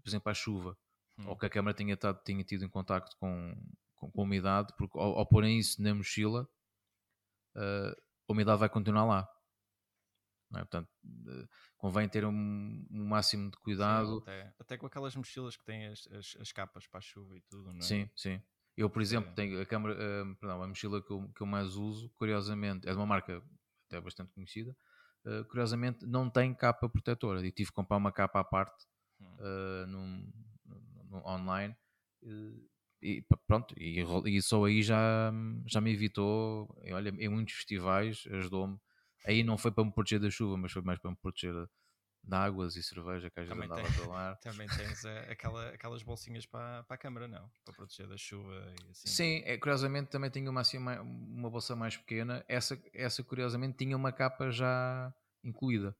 [0.00, 0.78] por exemplo, à chuva,
[1.18, 1.28] hum.
[1.28, 3.54] ou que a câmera tenha, tado, tenha tido em contacto com,
[3.94, 6.48] com, com umidade, porque ao, ao porem isso na mochila,
[7.56, 9.28] uh, a umidade vai continuar lá.
[10.54, 10.58] É?
[10.58, 10.88] Portanto,
[11.78, 14.16] convém ter um, um máximo de cuidado.
[14.16, 17.36] Sim, até, até, com aquelas mochilas que têm as, as, as, capas para a chuva
[17.36, 17.82] e tudo, não é?
[17.82, 18.40] Sim, sim.
[18.76, 19.34] Eu, por exemplo, é.
[19.34, 22.90] tenho a câmera, uh, perdão, a mochila que eu, que eu mais uso, curiosamente, é
[22.90, 23.42] de uma marca
[23.86, 24.76] até bastante conhecida,
[25.24, 27.46] uh, curiosamente não tem capa protetora.
[27.46, 28.86] E tive que comprar uma capa à parte
[29.20, 30.30] uh, num,
[31.12, 31.76] num, online.
[33.00, 35.32] e pronto, e, e só aí já,
[35.66, 36.74] já me evitou.
[36.90, 38.78] Olha, em muitos festivais ajudou-me
[39.24, 41.54] Aí não foi para me proteger da chuva, mas foi mais para me proteger
[42.24, 44.36] de águas e cerveja que às vezes andava tem, a falar.
[44.42, 47.50] Também tens a, aquela, aquelas bolsinhas para, para a câmara, não?
[47.64, 49.08] Para proteger da chuva e assim.
[49.08, 52.44] Sim, é, curiosamente também tinha uma, assim, uma, uma bolsa mais pequena.
[52.48, 55.96] Essa, essa curiosamente tinha uma capa já incluída.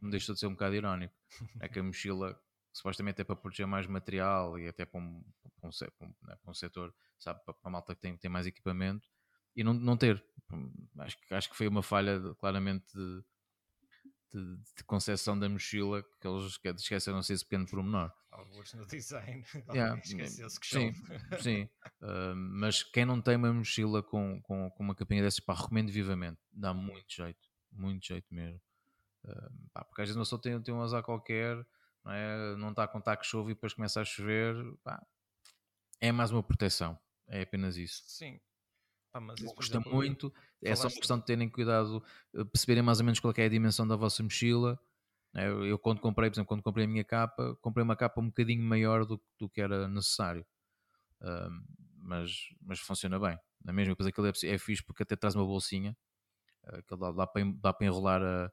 [0.00, 1.14] Não deixa de ser um bocado irónico.
[1.60, 2.40] É que a mochila
[2.74, 5.24] supostamente é para proteger mais material e até para um,
[5.60, 8.16] para um, para um, né, para um setor, sabe, para, para a malta que tem,
[8.16, 9.08] tem mais equipamento
[9.54, 10.22] e não, não ter.
[10.98, 13.24] Acho, acho que foi uma falha claramente de,
[14.32, 18.12] de, de concepção da mochila que eles esqueceram esse pequeno pormenor.
[18.32, 20.92] Alguns no design, yeah, esqueceu-se que Sim,
[21.40, 21.68] sim.
[22.02, 25.92] Uh, mas quem não tem uma mochila com, com, com uma capinha dessas, pá, recomendo
[25.92, 26.40] vivamente.
[26.52, 28.60] Dá muito jeito, muito jeito mesmo.
[29.24, 31.64] Uh, pá, porque às vezes uma pessoa tem, tem um azar qualquer,
[32.04, 32.56] não, é?
[32.56, 34.54] não está a contar que chove e depois começa a chover.
[34.82, 35.04] Pá,
[36.00, 38.02] é mais uma proteção, é apenas isso.
[38.06, 38.40] Sim,
[39.14, 42.02] Pá, mas isso, custa exemplo, muito, é só uma questão de terem cuidado,
[42.34, 44.78] eh, perceberem mais ou menos qual é a dimensão da vossa mochila.
[45.32, 45.48] Né?
[45.48, 48.62] Eu, quando comprei, por exemplo, quando comprei a minha capa, comprei uma capa um bocadinho
[48.62, 50.44] maior do, do que era necessário.
[51.20, 51.48] Uh,
[51.96, 53.38] mas, mas funciona bem.
[53.64, 55.96] Na mesma coisa ele é, é fixe porque até traz uma bolsinha,
[56.64, 58.52] uh, que dá, dá, para, dá para enrolar a,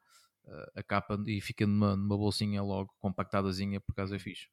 [0.76, 4.48] a, capa e fica numa, numa bolsinha logo compactadazinha por causa é fixe.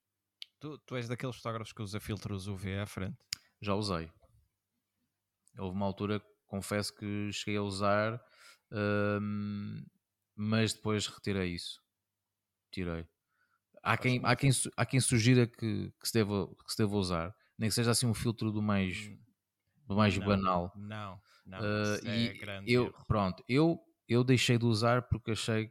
[0.61, 3.17] Tu, tu és daqueles fotógrafos que usa filtros UV à frente?
[3.61, 4.11] Já usei.
[5.57, 8.21] Houve uma altura, confesso que cheguei a usar,
[9.21, 9.85] hum,
[10.37, 11.81] mas depois retirei isso.
[12.71, 13.07] Tirei.
[13.83, 17.35] Há quem, há, quem, há quem sugira que, que, se deva, que se deva usar,
[17.57, 19.19] nem que seja assim um filtro do mais, hum.
[19.87, 20.73] do mais não, banal.
[20.77, 21.59] Não, não.
[21.61, 25.71] Uh, e é grande eu, pronto, eu, eu deixei de usar porque achei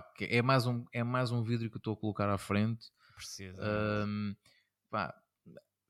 [0.00, 2.90] pá, é, mais um, é mais um vidro que eu estou a colocar à frente.
[3.14, 3.62] Precisa.
[4.06, 4.34] Um,
[4.90, 5.14] pá,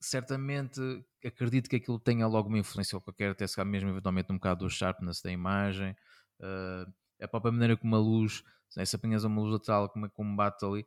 [0.01, 0.81] certamente
[1.25, 4.71] acredito que aquilo tenha logo uma influência qualquer, até se mesmo eventualmente um bocado do
[4.71, 5.95] sharpness da imagem,
[6.41, 8.43] uh, a própria maneira como a luz,
[8.77, 10.85] né, se apanhas uma luz lateral, como, como bate ali,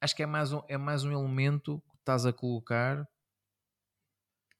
[0.00, 3.06] acho que é mais, um, é mais um elemento que estás a colocar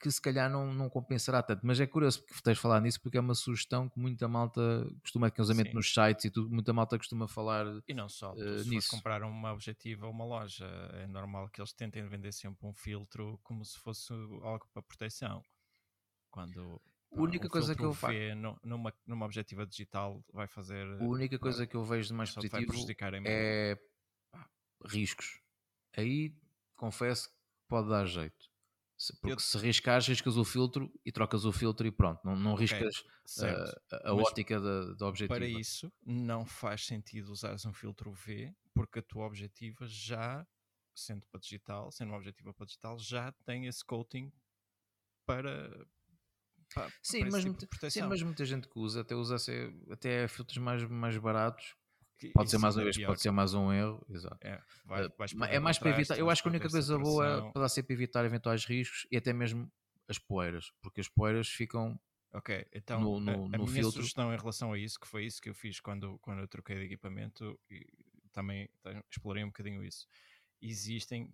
[0.01, 1.65] que se calhar não, não compensará tanto.
[1.65, 4.61] Mas é curioso porque tens falar nisso porque é uma sugestão que muita malta
[5.01, 8.59] costuma, que usamento nos sites e tudo, muita malta costuma falar E não só, uh,
[8.59, 8.89] se nisso.
[8.89, 13.39] comprar uma objetiva ou uma loja, é normal que eles tentem vender sempre um filtro
[13.43, 15.43] como se fosse algo para proteção.
[16.31, 16.81] Quando
[17.13, 18.15] a única um coisa que eu faço
[18.63, 22.73] numa, numa objetiva digital vai fazer a única coisa que eu vejo de mais positivo
[23.25, 23.77] é
[24.85, 25.39] riscos.
[25.95, 26.33] Aí
[26.75, 27.35] confesso que
[27.67, 28.50] pode dar jeito
[29.19, 29.39] porque eu...
[29.39, 33.03] se riscares, riscas o filtro e trocas o filtro e pronto, não, não riscas
[33.37, 33.49] okay,
[33.91, 35.35] a, a ótica da, da objetiva.
[35.35, 40.45] Para isso, não faz sentido usares um filtro V, porque a tua objetiva já,
[40.93, 44.31] sendo para digital, sendo uma objetiva para digital, já tem esse coating
[45.25, 45.69] para.
[46.73, 49.37] para sim, para mas, tipo sim, mas muita gente que usa até usa
[49.89, 51.75] até filtros mais, mais baratos
[52.29, 54.37] Pode ser mais uma vez, é pode ser mais um erro, exato.
[54.41, 55.13] É, vai, uh,
[55.49, 56.17] é mais para evitar.
[56.17, 59.33] Eu acho que a única coisa boa para ser para evitar eventuais riscos e até
[59.33, 59.71] mesmo
[60.07, 61.99] as poeiras, porque as poeiras ficam
[62.33, 63.91] Ok, então no, no, a, a no minha filtro.
[63.91, 66.77] sugestão em relação a isso, que foi isso que eu fiz quando, quando eu troquei
[66.77, 67.85] de equipamento, e
[68.31, 68.69] também
[69.09, 70.07] explorei um bocadinho isso.
[70.61, 71.33] Existem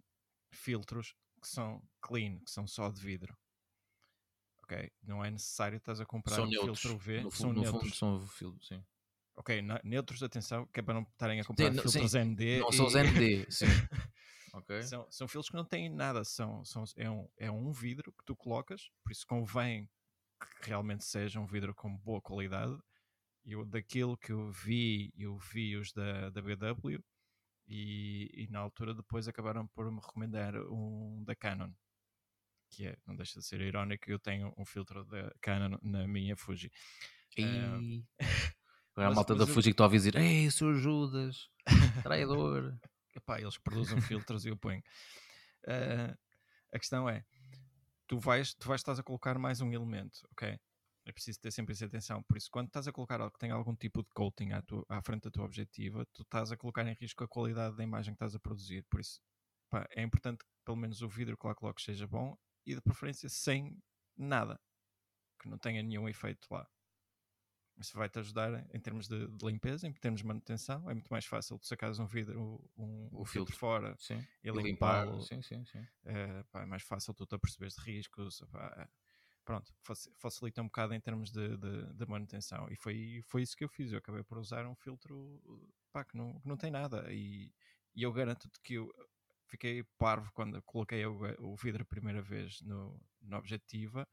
[0.51, 3.37] filtros que são clean, que são só de vidro.
[4.63, 6.81] Ok, não é necessário estás a comprar são um neutros.
[6.81, 7.21] filtro V.
[7.21, 7.83] No, são no neutros.
[7.83, 8.83] fundo são filtros, sim.
[9.37, 12.19] Ok, neutros, atenção, que é para não estarem a comprar sim, filtros sim.
[12.19, 12.59] ND.
[12.59, 12.73] Não e...
[12.73, 13.65] são os ND, sim.
[14.53, 14.81] Okay.
[14.81, 18.25] São, são filtros que não têm nada, são, são, é, um, é um vidro que
[18.25, 19.87] tu colocas, por isso convém
[20.39, 22.75] que realmente seja um vidro com boa qualidade.
[23.45, 26.97] Eu, daquilo que eu vi, eu vi os da, da BW
[27.67, 31.71] e, e na altura depois acabaram por me recomendar um da Canon,
[32.69, 36.35] que é, não deixa de ser irónico, eu tenho um filtro da Canon na minha
[36.35, 36.71] Fuji.
[37.37, 37.45] E...
[37.45, 38.05] Um,
[38.97, 41.51] Agora a malta da Fuji que está a dizer, ei, seu Judas,
[42.01, 42.75] traidor.
[43.15, 44.81] Epá, eles produzem filtros e eu ponho.
[45.67, 46.17] Uh,
[46.73, 47.23] a questão é,
[48.07, 50.59] tu vais, tu vais estás a colocar mais um elemento, ok?
[51.05, 52.23] É preciso ter sempre essa atenção.
[52.23, 54.83] Por isso, quando estás a colocar algo que tem algum tipo de coating à, tua,
[54.89, 58.15] à frente da tua objetiva, tu estás a colocar em risco a qualidade da imagem
[58.15, 58.83] que estás a produzir.
[58.89, 59.21] Por isso,
[59.69, 62.81] pá, é importante que pelo menos o vidro que lá coloques seja bom e de
[62.81, 63.77] preferência sem
[64.17, 64.59] nada,
[65.39, 66.67] que não tenha nenhum efeito lá.
[67.77, 70.89] Isso vai-te ajudar em termos de, de, limpeza, em termos de manutenção.
[70.89, 74.25] É muito mais fácil tu sacares um vidro, um, o, filtro fora sim.
[74.43, 75.21] e limpá-lo.
[75.21, 75.85] Sim, sim, sim.
[76.05, 78.41] É, pá, é mais fácil tu te aperceberes de riscos.
[78.51, 78.87] Pá, é,
[79.45, 79.71] pronto,
[80.17, 82.67] facilita um bocado em termos de, de, de, manutenção.
[82.71, 83.91] E foi, foi isso que eu fiz.
[83.91, 85.39] Eu acabei por usar um filtro
[85.91, 87.05] pá, que, não, que não tem nada.
[87.13, 87.51] E,
[87.95, 88.91] e eu garanto-te que eu
[89.45, 94.07] fiquei parvo quando coloquei o, o vidro a primeira vez no, na objetiva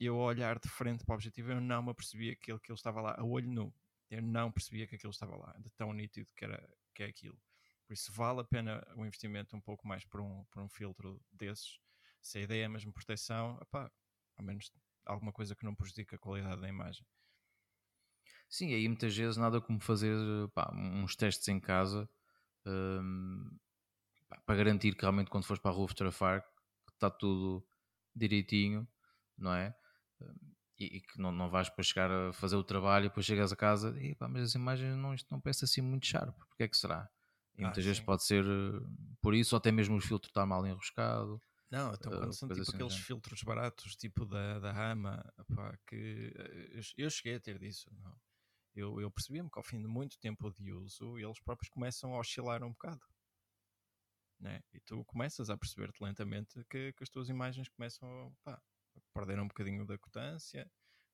[0.00, 3.14] eu olhar de frente para o objetivo, eu não me apercebia que ele estava lá,
[3.18, 3.74] a olho nu.
[4.10, 7.38] Eu não percebia que aquilo estava lá, de tão nítido que, era, que é aquilo.
[7.86, 11.20] Por isso vale a pena o investimento um pouco mais por um, por um filtro
[11.32, 11.78] desses.
[12.20, 13.90] Se a ideia é mesmo proteção, epá,
[14.36, 14.70] ao menos
[15.04, 17.06] alguma coisa que não prejudique a qualidade da imagem.
[18.48, 20.16] Sim, aí muitas vezes nada como fazer
[20.54, 22.08] pá, uns testes em casa
[22.66, 23.58] hum,
[24.28, 26.44] pá, para garantir que realmente quando fores para a rua fotografar
[26.92, 27.66] está tudo
[28.14, 28.88] direitinho,
[29.36, 29.74] não é?
[30.78, 33.52] E, e, que não, não vais para chegar a fazer o trabalho e depois chegas
[33.52, 36.62] a casa e pá, mas as imagens não, isto não parece assim muito sharp, porque
[36.62, 37.08] é que será?
[37.56, 37.88] E ah, muitas sim.
[37.88, 38.80] vezes pode ser eh,
[39.20, 41.42] por isso, ou até mesmo o filtro está mal enroscado.
[41.70, 43.02] Não, então quando uh, são tipo assim, aqueles já.
[43.02, 45.22] filtros baratos, tipo da, da Rama,
[45.54, 47.90] pá, que eh, eu, cheguei a ter disso.
[47.92, 48.16] Não?
[48.74, 52.20] Eu, eu percebi-me que ao fim de muito tempo de uso, eles próprios começam a
[52.20, 53.02] oscilar um bocado.
[54.38, 54.62] Né?
[54.72, 58.62] E tu começas a perceber-te lentamente que, que, as tuas imagens começam pá,
[59.12, 60.70] perder um bocadinho da cotância,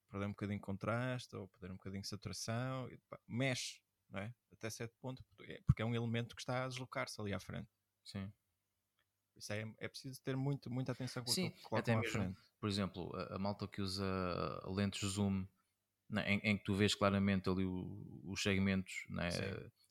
[0.09, 4.21] perder um bocadinho de contraste, ou perder um bocadinho de saturação, e, pá, mexe, não
[4.21, 4.35] é?
[4.53, 5.25] Até certo ponto,
[5.67, 7.69] porque é um elemento que está a deslocar-se ali à frente.
[8.05, 8.33] Sim.
[9.37, 12.41] Isso é, é preciso ter muito, muita atenção com Sim, o que até mesmo, frente.
[12.61, 14.05] Por exemplo, a, a, malta que usa
[14.67, 15.47] lentes zoom,
[16.09, 19.29] né, em, em, que tu vês claramente ali o, os segmentos né,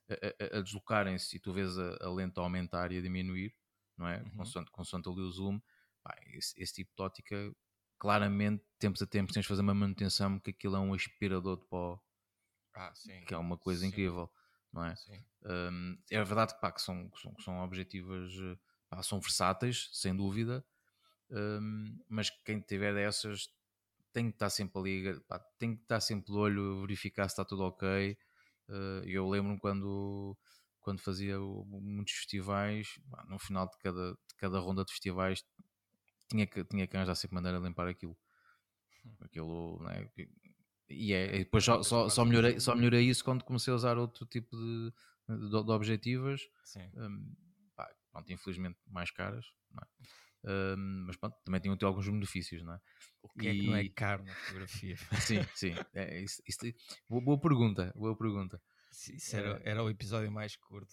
[0.10, 3.54] a, a, a deslocarem-se e tu vês a, lente a aumentar e a diminuir,
[3.98, 4.22] não é?
[4.22, 4.38] Uhum.
[4.38, 5.60] Consoante, consoante ali o zoom,
[6.02, 7.56] pá, esse, esse, tipo de ótica
[8.04, 11.66] claramente, tempos a tempos, tens de fazer uma manutenção porque aquilo é um aspirador de
[11.68, 12.04] pó.
[12.76, 12.92] Ah.
[13.26, 13.88] Que é uma coisa sim.
[13.88, 14.30] incrível,
[14.74, 14.94] não é?
[15.46, 18.34] Um, é verdade pá, que são, são, são objetivas,
[18.89, 20.66] pá, são versáteis, sem dúvida,
[21.32, 23.48] um, mas quem tiver dessas
[24.12, 27.46] tem que estar sempre ali, pá, tem que estar sempre de olho, verificar se está
[27.46, 28.18] tudo ok.
[28.68, 30.38] Uh, eu lembro-me quando,
[30.82, 35.42] quando fazia muitos festivais, no final de cada, de cada ronda de festivais
[36.34, 38.17] tinha que, tinha que arranjar sempre maneira de limpar aquilo.
[39.06, 39.15] Hum.
[39.22, 40.10] Aquilo, né?
[40.89, 43.98] E é, e depois só, só, só, melhorei, só melhorei isso quando comecei a usar
[43.98, 44.93] outro tipo de,
[45.30, 46.41] de, de objetivas.
[46.96, 47.36] Um,
[47.76, 49.46] pá, pronto, infelizmente mais caras,
[49.80, 50.76] é?
[50.76, 52.80] um, mas pronto, também tinham alguns benefícios, não é?
[53.22, 53.50] O que e...
[53.50, 54.96] é que não é caro na fotografia?
[55.22, 55.74] sim, sim.
[55.93, 56.60] É, isso, isso,
[57.08, 58.62] boa, boa, pergunta, boa pergunta.
[58.91, 60.91] Isso era, era o episódio mais curto.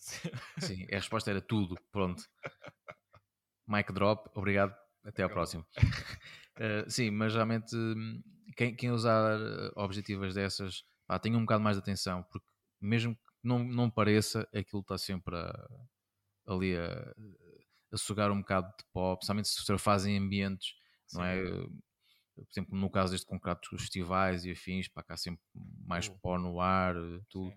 [0.58, 2.22] sim, a resposta era tudo, pronto.
[3.68, 5.64] Mic drop, obrigado até ao próximo.
[5.78, 8.22] uh, sim, mas realmente hum,
[8.56, 12.46] quem, quem usar eh, objetivas dessas pá, tenha um bocado mais de atenção, porque
[12.80, 15.68] mesmo que não, não pareça, aquilo está sempre a,
[16.46, 17.14] ali a,
[17.92, 20.74] a sugar um bocado de pó, principalmente se você faz em ambientes,
[21.06, 21.18] sim.
[21.18, 21.42] não é?
[22.34, 25.42] Por exemplo, no caso deste concreto dos festivais e afins, para cá sempre
[25.86, 26.94] mais pó no ar,
[27.28, 27.52] tudo.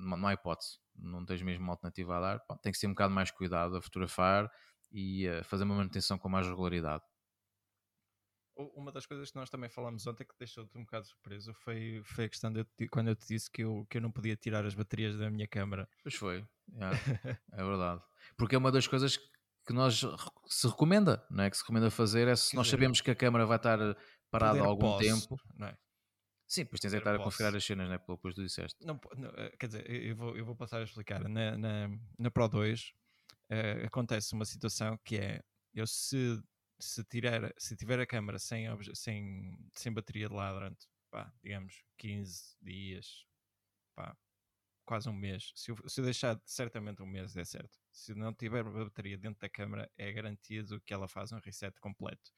[0.00, 2.40] Não, não há hipótese, não tens mesmo uma alternativa a dar.
[2.40, 4.50] Pá, tem que ser um bocado mais cuidado a fotografar
[4.90, 7.04] e uh, fazer uma manutenção com mais regularidade.
[8.74, 12.24] Uma das coisas que nós também falámos ontem que deixou-te um bocado surpreso foi, foi
[12.24, 14.66] a questão de eu quando eu te disse que eu, que eu não podia tirar
[14.66, 15.88] as baterias da minha câmara.
[16.02, 16.44] Pois foi, é,
[17.52, 18.02] é verdade.
[18.36, 19.16] Porque é uma das coisas
[19.64, 20.00] que nós
[20.46, 21.50] se recomenda, não é?
[21.50, 23.78] Que se recomenda fazer é se Quer nós dizer, sabemos que a câmara vai estar
[24.28, 25.40] parada há algum posse, tempo.
[25.54, 25.78] Não é?
[26.48, 27.98] Sim, depois tens de estar a configurar as cenas, não é?
[27.98, 28.84] Pelo que tu disseste.
[28.84, 31.28] Não, não, eh, quer dizer, eu vou, eu vou passar a explicar.
[31.28, 32.94] Na, na, na Pro 2
[33.50, 35.42] uh, acontece uma situação que é
[35.74, 36.40] eu se,
[36.78, 41.84] se, tirar, se tiver a câmera sem, sem, sem bateria de lá durante, pá, digamos,
[41.98, 43.24] 15 dias,
[43.94, 44.16] pá,
[44.84, 45.52] quase um mês.
[45.54, 47.78] Se eu, se eu deixar certamente um mês é certo.
[47.92, 52.32] Se não tiver bateria dentro da câmara, é garantido que ela faz um reset completo.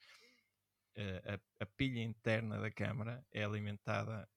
[0.97, 4.27] Uh, a, a, pilha interna da câmara é alimentada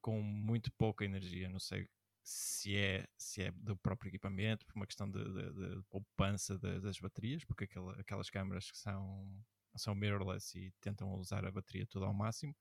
[0.00, 1.48] com muito pouca energia.
[1.50, 1.86] Não sei
[2.28, 6.78] se é, se é do próprio equipamento, por uma questão de, de, de poupança de,
[6.78, 9.26] das baterias, porque aquela, aquelas câmaras que são,
[9.74, 12.54] são mirrorless e tentam usar a bateria toda ao máximo,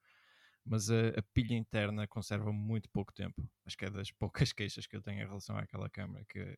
[0.63, 3.45] mas a, a, pilha interna conserva muito pouco tempo.
[3.65, 6.57] Acho que é das poucas queixas que eu tenho em relação àquela câmera, que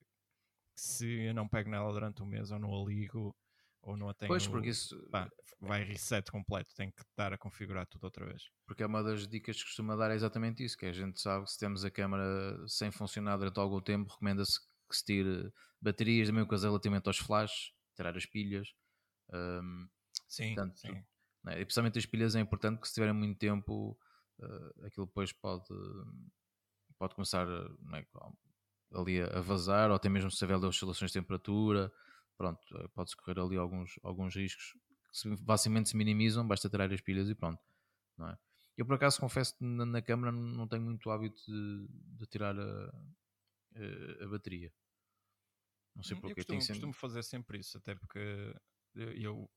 [0.76, 3.36] se eu não pego nela durante um mês ou não a ligo
[3.82, 7.38] ou não a tenho, pois, porque isso pá, vai reset completo, tem que estar a
[7.38, 8.50] configurar tudo outra vez.
[8.66, 11.46] Porque é uma das dicas que costuma dar é exatamente isso, que a gente sabe
[11.46, 16.30] que se temos a câmera sem funcionar durante algum tempo, recomenda-se que se tire baterias,
[16.30, 18.74] a mesma coisa relativamente aos flashes, tirar as pilhas.
[19.32, 19.88] Um,
[20.28, 21.04] sim, portanto, sim.
[21.44, 21.62] Né?
[21.62, 23.98] E principalmente as pilhas é importante porque se tiverem muito tempo,
[24.40, 25.68] uh, aquilo depois pode,
[26.98, 28.06] pode começar é,
[28.94, 31.92] ali a vazar, ou até mesmo se houver oscilações de temperatura,
[32.40, 34.74] pronto, eh, pode-se correr ali alguns, alguns riscos
[35.12, 37.62] que facilmente se minimizam, basta tirar as pilhas e pronto.
[38.18, 38.38] Não é?
[38.78, 42.58] Eu por acaso confesso que na, na câmara não tenho muito hábito de, de tirar
[42.58, 44.72] a, a, a, bateria.
[45.94, 46.32] Não sei hum, porque.
[46.32, 46.74] Eu costumo, sempre...
[46.76, 48.56] costumo fazer sempre isso, até porque
[48.96, 49.50] eu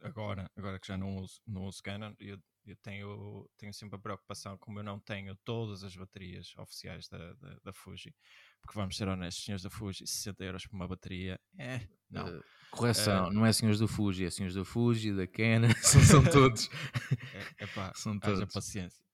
[0.00, 2.36] agora, agora que já não uso, não uso Canon, eu,
[2.66, 7.34] eu tenho, tenho sempre a preocupação, como eu não tenho todas as baterias oficiais da,
[7.34, 8.14] da, da Fuji,
[8.60, 12.26] porque vamos ser honestos, senhores da Fuji, 60 euros por uma bateria, é, não.
[12.26, 16.00] Uh, correção, uh, não é senhores da Fuji, é senhores da Fuji, da Canon, são,
[16.02, 16.68] são todos.
[17.58, 18.52] É, pá, são todos.
[18.52, 19.04] paciência.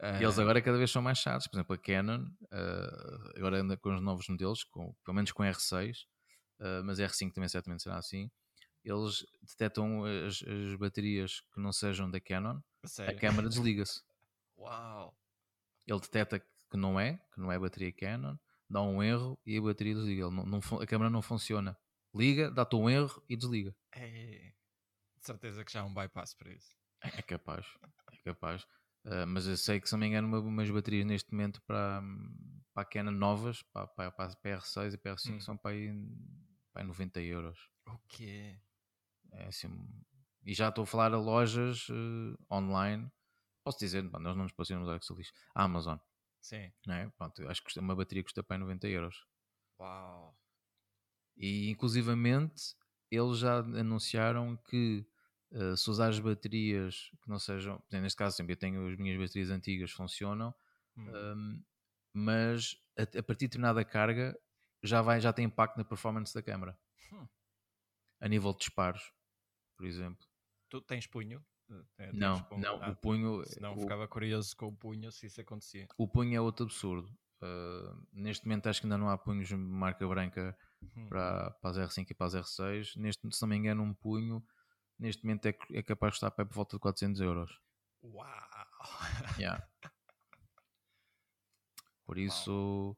[0.00, 2.24] Uh, e eles agora cada vez são mais chatos, por exemplo, a Canon
[3.36, 5.94] agora anda com os novos modelos, com, pelo menos com R6,
[6.84, 8.30] mas a R5 também certamente será assim
[8.84, 14.02] eles detectam as, as baterias que não sejam da Canon, a, a câmera desliga-se.
[14.58, 15.16] Uau!
[15.86, 18.36] Ele detecta que não é, que não é bateria Canon,
[18.68, 20.26] dá um erro e a bateria desliga.
[20.26, 21.76] Ele não, não, a câmera não funciona.
[22.14, 23.74] Liga, dá-te um erro e desliga.
[23.92, 24.52] É,
[25.18, 26.74] de certeza que já há um bypass para isso.
[27.02, 27.66] É capaz,
[28.12, 28.62] é capaz.
[29.04, 32.02] Uh, mas eu sei que, se não me engano, uma, umas baterias neste momento para,
[32.74, 35.40] para a Canon novas, para, para, para a PR6 e PR5, hum.
[35.40, 35.88] são para aí,
[36.72, 37.58] para aí 90 euros.
[37.86, 38.60] O quê?
[39.32, 39.68] É assim,
[40.44, 43.10] e já estou a falar a lojas uh, online.
[43.64, 45.32] Posso dizer, bom, nós não nos posicionamos a diz.
[45.54, 45.98] A Amazon.
[46.40, 46.72] Sim.
[46.86, 47.08] Não é?
[47.10, 49.26] Pronto, acho que uma bateria custa para 90 euros.
[49.78, 50.36] Uau.
[51.36, 52.74] E inclusivamente
[53.10, 55.06] eles já anunciaram que
[55.52, 59.18] uh, se usar as baterias que não sejam, neste caso sempre eu tenho as minhas
[59.18, 60.54] baterias antigas funcionam,
[60.96, 61.10] hum.
[61.10, 61.64] um,
[62.12, 64.38] mas a, a, partir de determinada carga
[64.82, 66.78] já vai já tem impacto na performance da câmera.
[67.12, 67.26] Hum.
[68.20, 69.12] A nível de disparos
[69.80, 70.26] por exemplo.
[70.70, 71.44] Tu tens punho?
[71.98, 73.42] Eh, não, não, ah, o punho.
[73.60, 75.86] Não, ficava curioso com o punho se isso acontecia.
[75.98, 77.08] O punho é outro absurdo.
[77.42, 80.56] Uh, neste momento acho que ainda não há punhos de marca branca
[80.96, 81.08] hum.
[81.08, 82.96] para, para as R5 e para as R6.
[82.96, 84.44] Neste, se não me engano, um punho
[84.98, 87.60] neste momento é, é capaz de estar por volta de 400 euros.
[88.02, 88.28] Uau!
[89.38, 89.66] Yeah.
[92.04, 92.96] Por isso,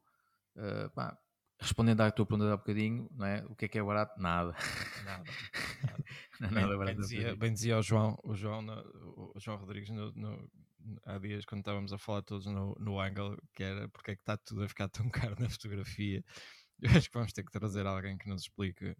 [0.55, 1.17] uh, pá,
[1.63, 3.43] respondendo à tua pergunta há bocadinho, não é?
[3.47, 4.19] o que é que é barato?
[4.21, 4.55] Nada.
[5.03, 5.23] Nada.
[5.83, 6.03] nada.
[6.39, 6.85] nada bem, barato.
[6.85, 10.49] Bem dizia, bem dizia o João, o João, no, o João Rodrigues no, no,
[11.05, 14.21] há dias quando estávamos a falar todos no, no Angle, que era porque é que
[14.21, 16.23] está tudo a ficar tão caro na fotografia.
[16.79, 18.95] Eu acho que vamos ter que trazer alguém que nos explique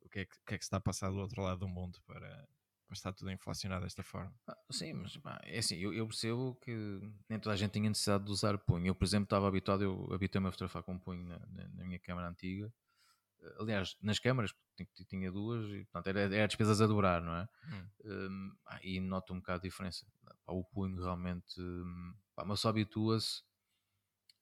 [0.00, 1.98] o que é que, que, é que está a passar do outro lado do mundo
[2.06, 2.48] para,
[2.90, 4.34] mas está tudo inflacionado desta forma.
[4.48, 7.88] Ah, sim, mas pá, é assim, eu, eu, percebo que nem toda a gente tinha
[7.88, 8.88] necessidade de usar punho.
[8.88, 12.00] Eu, por exemplo, estava habituado, eu habituei-me a fotografar com punho na, na, na, minha
[12.00, 12.70] câmera antiga.
[13.60, 14.52] Aliás, nas câmaras,
[15.08, 17.48] tinha duas e portanto, era, era despesas a dobrar, não é?
[17.68, 17.88] Hum.
[18.04, 20.04] Um, e noto um bocado a diferença.
[20.44, 23.42] Pá, o punho realmente, hum, pá, mas só habitua-se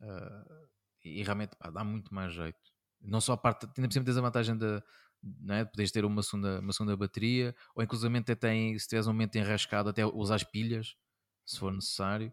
[0.01, 0.69] uh,
[1.05, 2.59] e realmente pá, dá muito mais jeito.
[3.01, 4.83] Não só a parte, ainda por cima tens a vantagem da
[5.23, 5.65] não é?
[5.65, 9.37] Podes ter uma segunda, uma segunda bateria, ou inclusive até tem, se tiveres um momento
[9.37, 10.97] enrascado, até usar as pilhas,
[11.45, 12.33] se for necessário.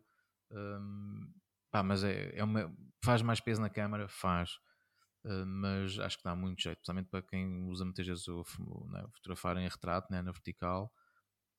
[0.52, 1.34] Um,
[1.72, 2.74] pá, mas é, é uma,
[3.04, 4.52] faz mais peso na câmara, faz.
[5.24, 8.44] Uh, mas acho que dá muito jeito, principalmente para quem usa muitas vezes o,
[8.92, 10.94] né, fotografar em retrato, né, na vertical.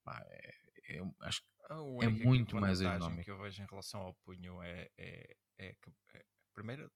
[0.04, 0.54] Pá, é,
[0.88, 1.48] é, acho que
[2.04, 3.24] é muito mais ergonómico.
[3.24, 6.24] que eu vejo em relação ao punho é, é, é que, é,
[6.54, 6.90] primeiro,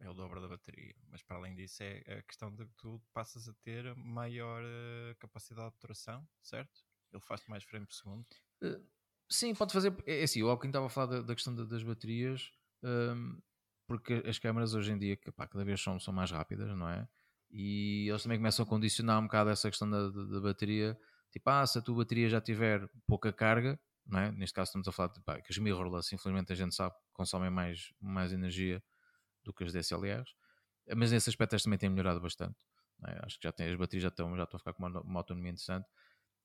[0.00, 0.94] é o dobro da bateria.
[1.10, 5.14] Mas para além disso é a questão de que tu passas a ter maior uh,
[5.18, 6.82] capacidade de tração, certo?
[7.12, 8.26] Ele faz mais frame por segundo.
[8.62, 8.84] Uh,
[9.28, 9.94] sim, pode fazer.
[10.06, 13.42] É, é assim, o Alckmin estava a falar da, da questão das baterias, um, ehm,
[13.86, 17.08] porque as câmaras hoje em dia pá, cada vez são, são mais rápidas, não é?
[17.50, 20.98] E eles também começam a condicionar um bocado essa questão da, da, da bateria.
[21.30, 24.32] Tipo, ah, se a tua bateria já tiver pouca carga, não é?
[24.32, 27.50] Neste caso estamos a falar de, pá, que as mirrorless, infelizmente a gente sabe, consomem
[27.50, 28.82] mais, mais energia
[29.44, 30.34] do que as DSLRs,
[30.96, 32.56] mas nesse aspecto também tem melhorado bastante.
[33.06, 33.20] É?
[33.24, 35.20] Acho que já tem, as baterias já estão, já estão a ficar com uma, uma
[35.20, 35.86] autonomia interessante.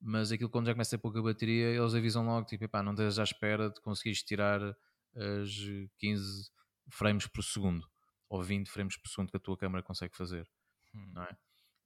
[0.02, 3.20] Mas aquilo quando já começa a pouca bateria, eles avisam logo, tipo, epá, não estejas
[3.20, 5.50] à espera de conseguires tirar as
[5.98, 6.50] 15
[6.90, 7.88] frames por segundo
[8.30, 10.48] ou 20 frames por segundo que a tua câmera consegue fazer,
[10.94, 11.12] hum.
[11.14, 11.38] não é?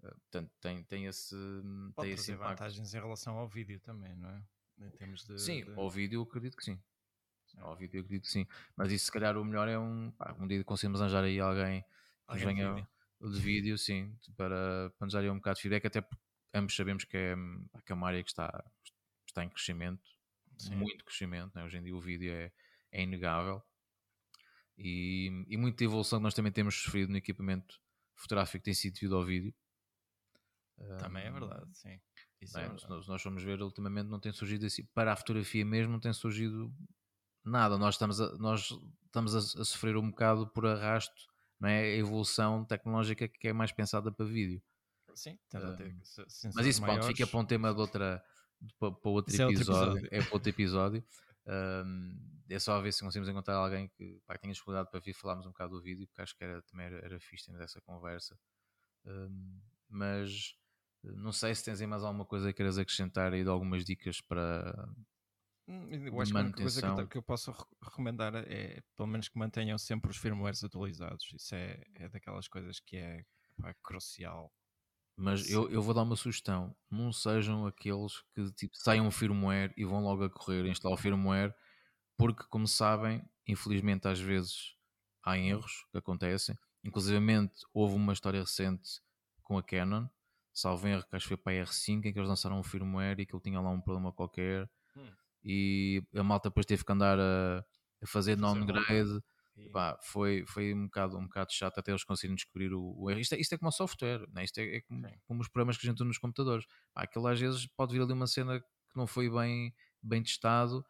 [0.04, 1.36] Eh, portanto, tem, tem esse,
[1.96, 4.44] Pode tem esse vantagens em relação ao vídeo também, não é?
[4.80, 5.74] Em termos de, sim, de...
[5.74, 6.82] ao vídeo eu acredito que sim.
[7.54, 7.62] Sim.
[7.62, 8.48] Ao vídeo eu acredito que sim.
[8.76, 11.82] Mas isso se calhar o melhor é um, pá, um dia conseguimos arranjar aí alguém
[11.82, 11.88] que
[12.28, 13.32] alguém venha de vídeo.
[13.32, 16.24] de vídeo, sim, para, para nos dar aí um bocado de feedback, até porque
[16.54, 17.36] ambos sabemos que é,
[17.86, 18.64] que é uma área que está,
[19.28, 20.04] está em crescimento,
[20.58, 20.76] sim.
[20.76, 21.64] muito crescimento, né?
[21.64, 22.52] hoje em dia o vídeo é,
[22.92, 23.64] é inegável
[24.78, 27.80] e, e muita evolução que nós também temos sofrido no equipamento
[28.16, 29.54] fotográfico tem sido devido ao vídeo.
[31.00, 32.00] Também é verdade, sim.
[32.42, 32.90] Isso é, é verdade.
[32.90, 36.12] Nós, nós formos ver, ultimamente não tem surgido assim, para a fotografia mesmo, não tem
[36.14, 36.74] surgido
[37.44, 37.78] nada.
[37.78, 38.70] Nós estamos a, nós
[39.06, 41.28] estamos a, a sofrer um bocado por arrasto,
[41.60, 41.82] não é?
[41.82, 44.62] A evolução tecnológica que é mais pensada para vídeo.
[45.16, 45.96] Sim, uh, ter
[46.56, 48.24] mas isso pronto, fica para um tema de outra
[48.80, 50.08] para, para outro, episódio, é outro episódio.
[50.12, 51.04] É para outro episódio.
[51.46, 55.00] Um, é só a ver se conseguimos encontrar alguém que, pá, que tenha disponibilidade para
[55.00, 57.62] vir falarmos um bocado do vídeo, porque acho que era, também era, era fixe termos
[57.62, 58.38] essa conversa.
[59.06, 60.56] Um, mas
[61.04, 64.22] não sei se tens aí mais alguma coisa que queiras acrescentar aí de algumas dicas
[64.22, 64.90] para.
[65.68, 67.52] Hum, eu acho que a única coisa que eu, que eu, posso
[67.82, 71.32] recomendar é pelo menos que mantenham sempre os firmwares atualizados.
[71.34, 73.24] Isso é, é daquelas coisas que é
[73.62, 74.52] pá, crucial.
[75.16, 79.74] Mas eu, eu vou dar uma sugestão: não sejam aqueles que tipo, saiam um firmware
[79.78, 81.56] e vão logo a correr instalar o firmware
[82.18, 84.76] porque, como sabem, infelizmente às vezes
[85.24, 86.58] há erros que acontecem.
[86.84, 87.20] Inclusive,
[87.74, 89.02] houve uma história recente
[89.42, 90.08] com a Canon,
[90.54, 93.20] salvo erro, que acho que foi para a R5, em que eles lançaram um firmware
[93.20, 94.70] e que ele tinha lá um problema qualquer.
[94.96, 95.12] Hum.
[95.44, 97.64] E a malta depois teve que andar a,
[98.02, 99.20] a fazer downgrade.
[99.72, 103.20] Pá, foi, foi um, bocado, um bocado chato até eles conseguirem descobrir o, o erro.
[103.20, 104.44] Isto é, isto é como o software, né?
[104.44, 106.66] isto é, é como, como, os programas que a gente usa nos computadores.
[106.94, 110.84] Pá, aquilo às vezes pode vir ali uma cena que não foi bem, bem testado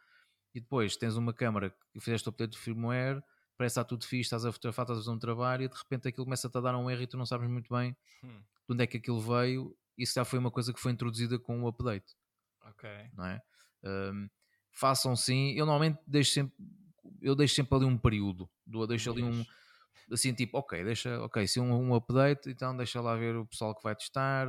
[0.54, 3.22] e depois tens uma câmara que fizeste o update do firmware,
[3.58, 5.76] parece que está tudo fixe, estás a fotografar, estás a fazer um trabalho e de
[5.76, 8.39] repente aquilo começa-te a dar um erro e tu não sabes muito bem hum.
[8.39, 9.76] de onde é que aquilo veio.
[9.97, 12.16] Isso já foi uma coisa que foi introduzida com o update.
[12.62, 12.89] Ok.
[13.14, 13.41] Não é?
[13.84, 14.30] Um,
[14.74, 15.51] façam sim.
[15.51, 16.55] Eu normalmente deixo sempre,
[17.21, 18.49] eu deixo sempre ali um período.
[18.88, 19.45] Deixo ali um
[20.11, 23.74] assim tipo, ok, deixa, ok, se um, um update, então deixa lá ver o pessoal
[23.74, 24.47] que vai testar.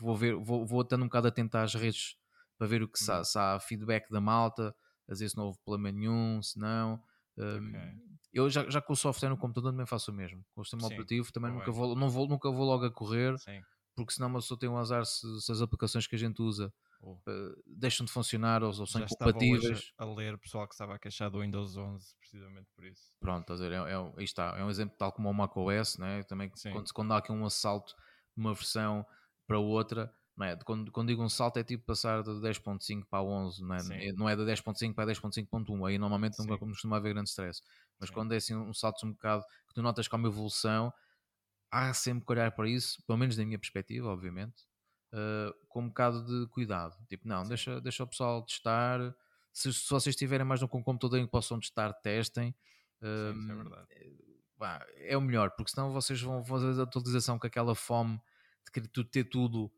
[0.00, 2.16] Vou ver, vou, vou estando um bocado atento às redes
[2.58, 4.74] para ver o que se, se há feedback da malta
[5.08, 7.00] às vezes não houve problema nenhum, se não.
[7.36, 8.14] Um, okay.
[8.32, 10.44] Eu já, já com o software no computador também faço o mesmo.
[10.54, 13.38] Com o sistema Sim, operativo também nunca vou, não vou, nunca vou logo a correr,
[13.38, 13.60] Sim.
[13.94, 16.72] porque senão uma pessoa tem um azar se, se as aplicações que a gente usa
[17.12, 19.92] uh, deixam de funcionar ou, ou são incompatíveis.
[19.96, 23.12] a ler o pessoal que estava a queixar do Windows 11 precisamente por isso.
[23.20, 26.22] Pronto, a dizer, é, é, aí está, é um exemplo tal como o macOS, né?
[26.24, 27.94] também quando, quando há aqui um assalto
[28.36, 29.06] de uma versão
[29.46, 30.56] para outra não é?
[30.56, 33.78] Quando, quando digo um salto é tipo passar de 10.5 para 11, não é?
[33.78, 34.12] Sim.
[34.16, 37.62] Não é de 10.5 para 10.5.1, aí normalmente nunca costuma haver grande stress.
[38.00, 38.14] Mas Sim.
[38.14, 40.92] quando é assim um salto um bocado que tu notas que há uma evolução,
[41.70, 44.64] há sempre que olhar para isso, pelo menos da minha perspectiva, obviamente,
[45.14, 46.96] uh, com um bocado de cuidado.
[47.08, 49.14] Tipo, não, deixa, deixa o pessoal testar.
[49.52, 52.54] Se, se vocês tiverem mais um computador em que possam testar, testem.
[53.00, 53.86] Sim, é verdade.
[54.56, 58.20] Bah, é o melhor, porque senão vocês vão fazer a atualização com aquela fome
[58.64, 59.70] de querer ter tudo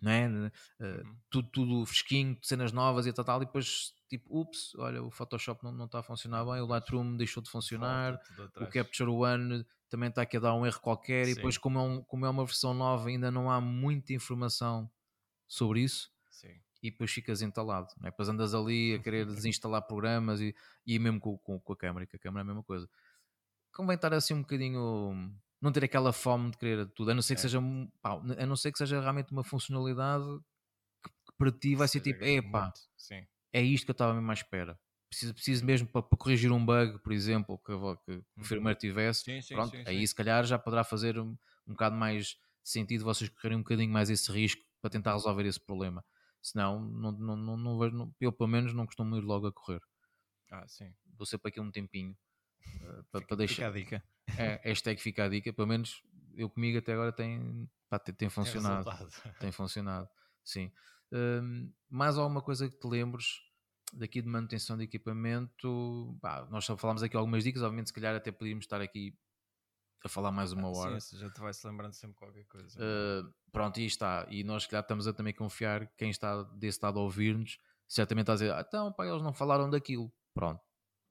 [0.00, 0.28] não é?
[0.28, 1.16] Uh, uhum.
[1.30, 5.62] tudo, tudo fresquinho, cenas novas e tal, tal, e depois tipo, ups, olha, o Photoshop
[5.62, 8.18] não, não está a funcionar bem, o Lightroom deixou de funcionar,
[8.56, 11.32] o Capture One também está aqui a dar um erro qualquer, Sim.
[11.32, 14.90] e depois, como é, um, como é uma versão nova, ainda não há muita informação
[15.46, 16.10] sobre isso.
[16.30, 16.60] Sim.
[16.82, 18.10] E depois ficas entalado, né?
[18.10, 20.54] depois andas ali a querer desinstalar programas e,
[20.86, 22.88] e mesmo com, com, com a câmera, que a câmera é a mesma coisa.
[23.72, 27.34] Convém estar assim um bocadinho não ter aquela fome de querer tudo, a não ser
[27.34, 27.42] que é.
[27.42, 27.60] seja
[28.00, 30.24] pá, a não ser que seja realmente uma funcionalidade
[31.02, 32.72] que, que para ti vai ser tipo, epá,
[33.52, 34.78] é isto que eu estava mesmo à espera.
[35.08, 37.72] Preciso, preciso mesmo para, para, corrigir um bug, por exemplo, que,
[38.04, 38.78] que, que o firmware uhum.
[38.78, 41.30] tivesse, sim, sim, pronto, sim, aí se calhar já poderá fazer um,
[41.66, 45.58] um bocado mais sentido vocês correrem um bocadinho mais esse risco para tentar resolver esse
[45.58, 46.04] problema.
[46.42, 49.80] Senão, não, não, não, não, não eu pelo menos não costumo ir logo a correr.
[50.50, 50.94] Ah, sim.
[51.16, 52.16] Vou ser para aqui um tempinho
[52.82, 53.54] uh, para, para deixar.
[53.54, 54.04] Fica a dica.
[54.36, 56.02] É, hashtag fica a dica, pelo menos
[56.34, 58.84] eu comigo até agora tem, pá, tem, tem funcionado.
[58.84, 60.08] Tem, tem funcionado,
[60.44, 60.70] sim.
[61.12, 63.40] Um, mais alguma coisa que te lembres
[63.92, 66.16] daqui de manutenção de equipamento?
[66.20, 69.18] Pá, nós só falámos aqui algumas dicas, obviamente, se calhar até podíamos estar aqui
[70.04, 71.00] a falar mais uma ah, hora.
[71.00, 72.78] Sim, já te vai-se lembrando sempre qualquer coisa.
[72.78, 74.26] Uh, pronto, e está.
[74.30, 77.58] E nós, se calhar, estamos a também confiar quem está desse lado a ouvir-nos,
[77.88, 80.12] certamente está a dizer: ah, então, pá, eles não falaram daquilo.
[80.34, 80.60] Pronto,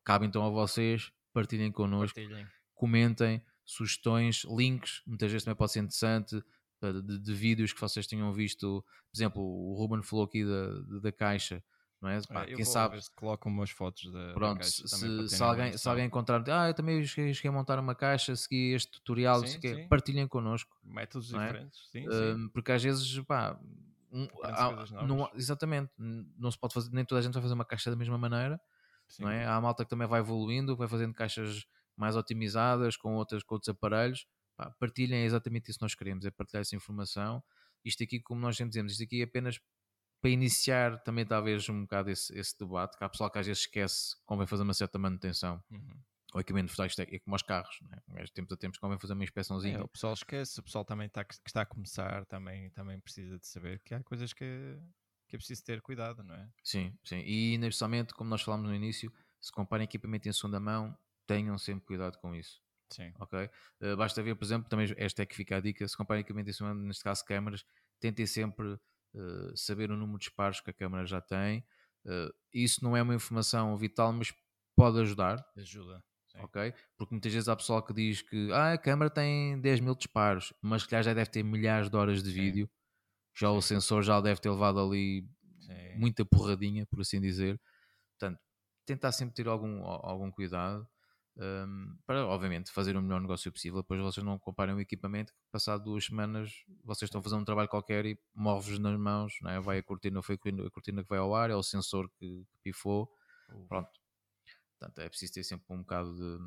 [0.05, 2.15] cabe então a vocês partilhem connosco.
[2.15, 2.47] Partilhem
[2.77, 6.41] comentem sugestões, links, muitas vezes também pode ser interessante
[6.81, 11.11] de, de, vídeos que vocês tenham visto, por exemplo, o Ruben falou aqui da, da
[11.11, 11.61] caixa,
[11.99, 12.21] não é?
[12.21, 15.75] Pá, é quem sabe se colocam umas fotos da, Pronto, da caixa se, se alguém,
[15.75, 19.45] se alguém encontrar, ah, eu também cheguei, cheguei a montar uma caixa, segui este tutorial,
[19.45, 19.87] sim, sim.
[19.87, 20.77] partilhem connosco.
[20.83, 21.39] Métodos é?
[21.39, 23.59] diferentes, sim, uh, porque às vezes, pá,
[24.11, 27.65] um, há, não, exatamente, não se pode fazer, nem toda a gente vai fazer uma
[27.65, 28.61] caixa da mesma maneira,
[29.19, 29.45] não é?
[29.45, 31.65] Há a malta que também vai evoluindo, vai fazendo caixas
[31.97, 34.25] mais otimizadas com, outras, com outros aparelhos.
[34.55, 37.43] Pá, partilhem é exatamente isso que nós queremos, é partilhar essa informação.
[37.83, 39.59] Isto aqui, como nós sempre dizemos, isto aqui é apenas
[40.21, 43.63] para iniciar também talvez um bocado esse, esse debate, que há pessoal que às vezes
[43.63, 45.63] esquece convém fazer uma certa manutenção.
[45.69, 46.01] Uhum.
[46.33, 47.97] O equipamento de é como os carros, né?
[48.07, 49.77] mas tempos a tempos convém fazer uma inspeçãozinha.
[49.77, 53.39] É, o pessoal esquece, o pessoal também está, que está a começar também, também precisa
[53.39, 54.77] de saber que há coisas que,
[55.27, 56.49] que é preciso ter cuidado, não é?
[56.63, 57.19] Sim, sim.
[57.19, 60.97] E inicialmente, como nós falámos no início, se comparem equipamento em segunda mão,
[61.27, 62.61] tenham sempre cuidado com isso.
[62.89, 63.11] Sim.
[63.19, 63.49] Ok?
[63.81, 66.49] Uh, basta ver, por exemplo, também esta é que fica a dica, se comparem equipamento
[66.49, 67.65] em neste caso câmaras,
[67.99, 71.59] tentem sempre uh, saber o número de disparos que a câmara já tem.
[72.05, 74.33] Uh, isso não é uma informação vital, mas
[74.75, 75.45] pode ajudar.
[75.57, 76.01] Ajuda.
[76.27, 76.39] Sim.
[76.39, 76.73] Ok?
[76.97, 80.53] Porque muitas vezes há pessoal que diz que ah, a câmera tem 10 mil disparos,
[80.61, 82.35] mas que já deve ter milhares de horas de Sim.
[82.35, 82.69] vídeo.
[83.35, 83.57] Já Sim.
[83.57, 85.27] o sensor já deve ter levado ali
[85.97, 87.59] muita porradinha, por assim dizer.
[88.17, 88.39] Portanto,
[88.85, 90.87] tentar sempre ter algum, algum cuidado
[91.39, 93.81] um, para, obviamente, fazer o melhor negócio possível.
[93.81, 96.51] Depois vocês não comparem o equipamento que, passado duas semanas,
[96.83, 99.59] vocês estão a fazer um trabalho qualquer e move-vos nas mãos, é?
[99.59, 102.57] vai a cortina, foi a cortina que vai ao ar, é o sensor que, que
[102.63, 103.11] pifou.
[103.67, 103.89] Pronto.
[104.79, 106.37] Portanto, é preciso ter sempre um bocado de,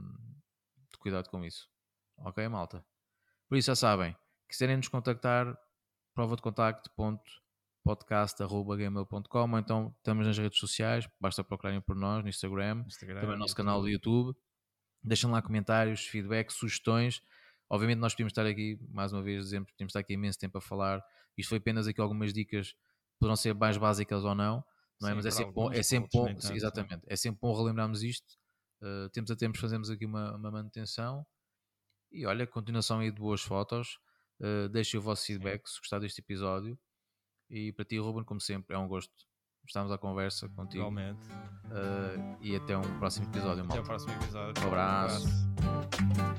[0.91, 1.69] de cuidado com isso.
[2.19, 2.85] Ok, malta?
[3.49, 4.17] Por isso já sabem,
[4.49, 5.57] quiserem nos contactar,
[6.15, 7.31] prova de contacto, ponto,
[7.83, 13.37] podcast.gmail.com ou então estamos nas redes sociais, basta procurarem por nós no Instagram, Instagram também
[13.37, 13.57] no nosso YouTube.
[13.57, 14.37] canal do YouTube.
[15.03, 17.23] Deixem lá comentários, feedback, sugestões.
[17.69, 20.61] Obviamente nós podíamos estar aqui, mais uma vez dizemos, podíamos estar aqui imenso tempo a
[20.61, 21.03] falar.
[21.37, 22.75] Isto foi apenas aqui algumas dicas,
[23.19, 24.65] poderão ser mais básicas ou não,
[25.01, 25.13] não é?
[25.13, 28.39] Sim, Mas é sempre bom, é sempre bom, sim, exatamente, é sempre bom relembrarmos isto.
[28.83, 31.27] Uh, temos a tempos fazemos aqui uma, uma manutenção
[32.11, 33.99] e olha, continuação aí de boas fotos.
[34.41, 35.75] Uh, deixem o vosso feedback sim.
[35.75, 36.79] se gostar deste episódio
[37.51, 39.13] e para ti, Ruben, como sempre, é um gosto.
[39.67, 40.83] Estamos à conversa contigo.
[40.83, 41.29] Igualmente.
[41.67, 43.75] Uh, e até um próximo episódio, malta.
[43.75, 44.65] Até o próximo episódio.
[44.65, 45.29] Um abraço.
[45.29, 46.30] Um abraço.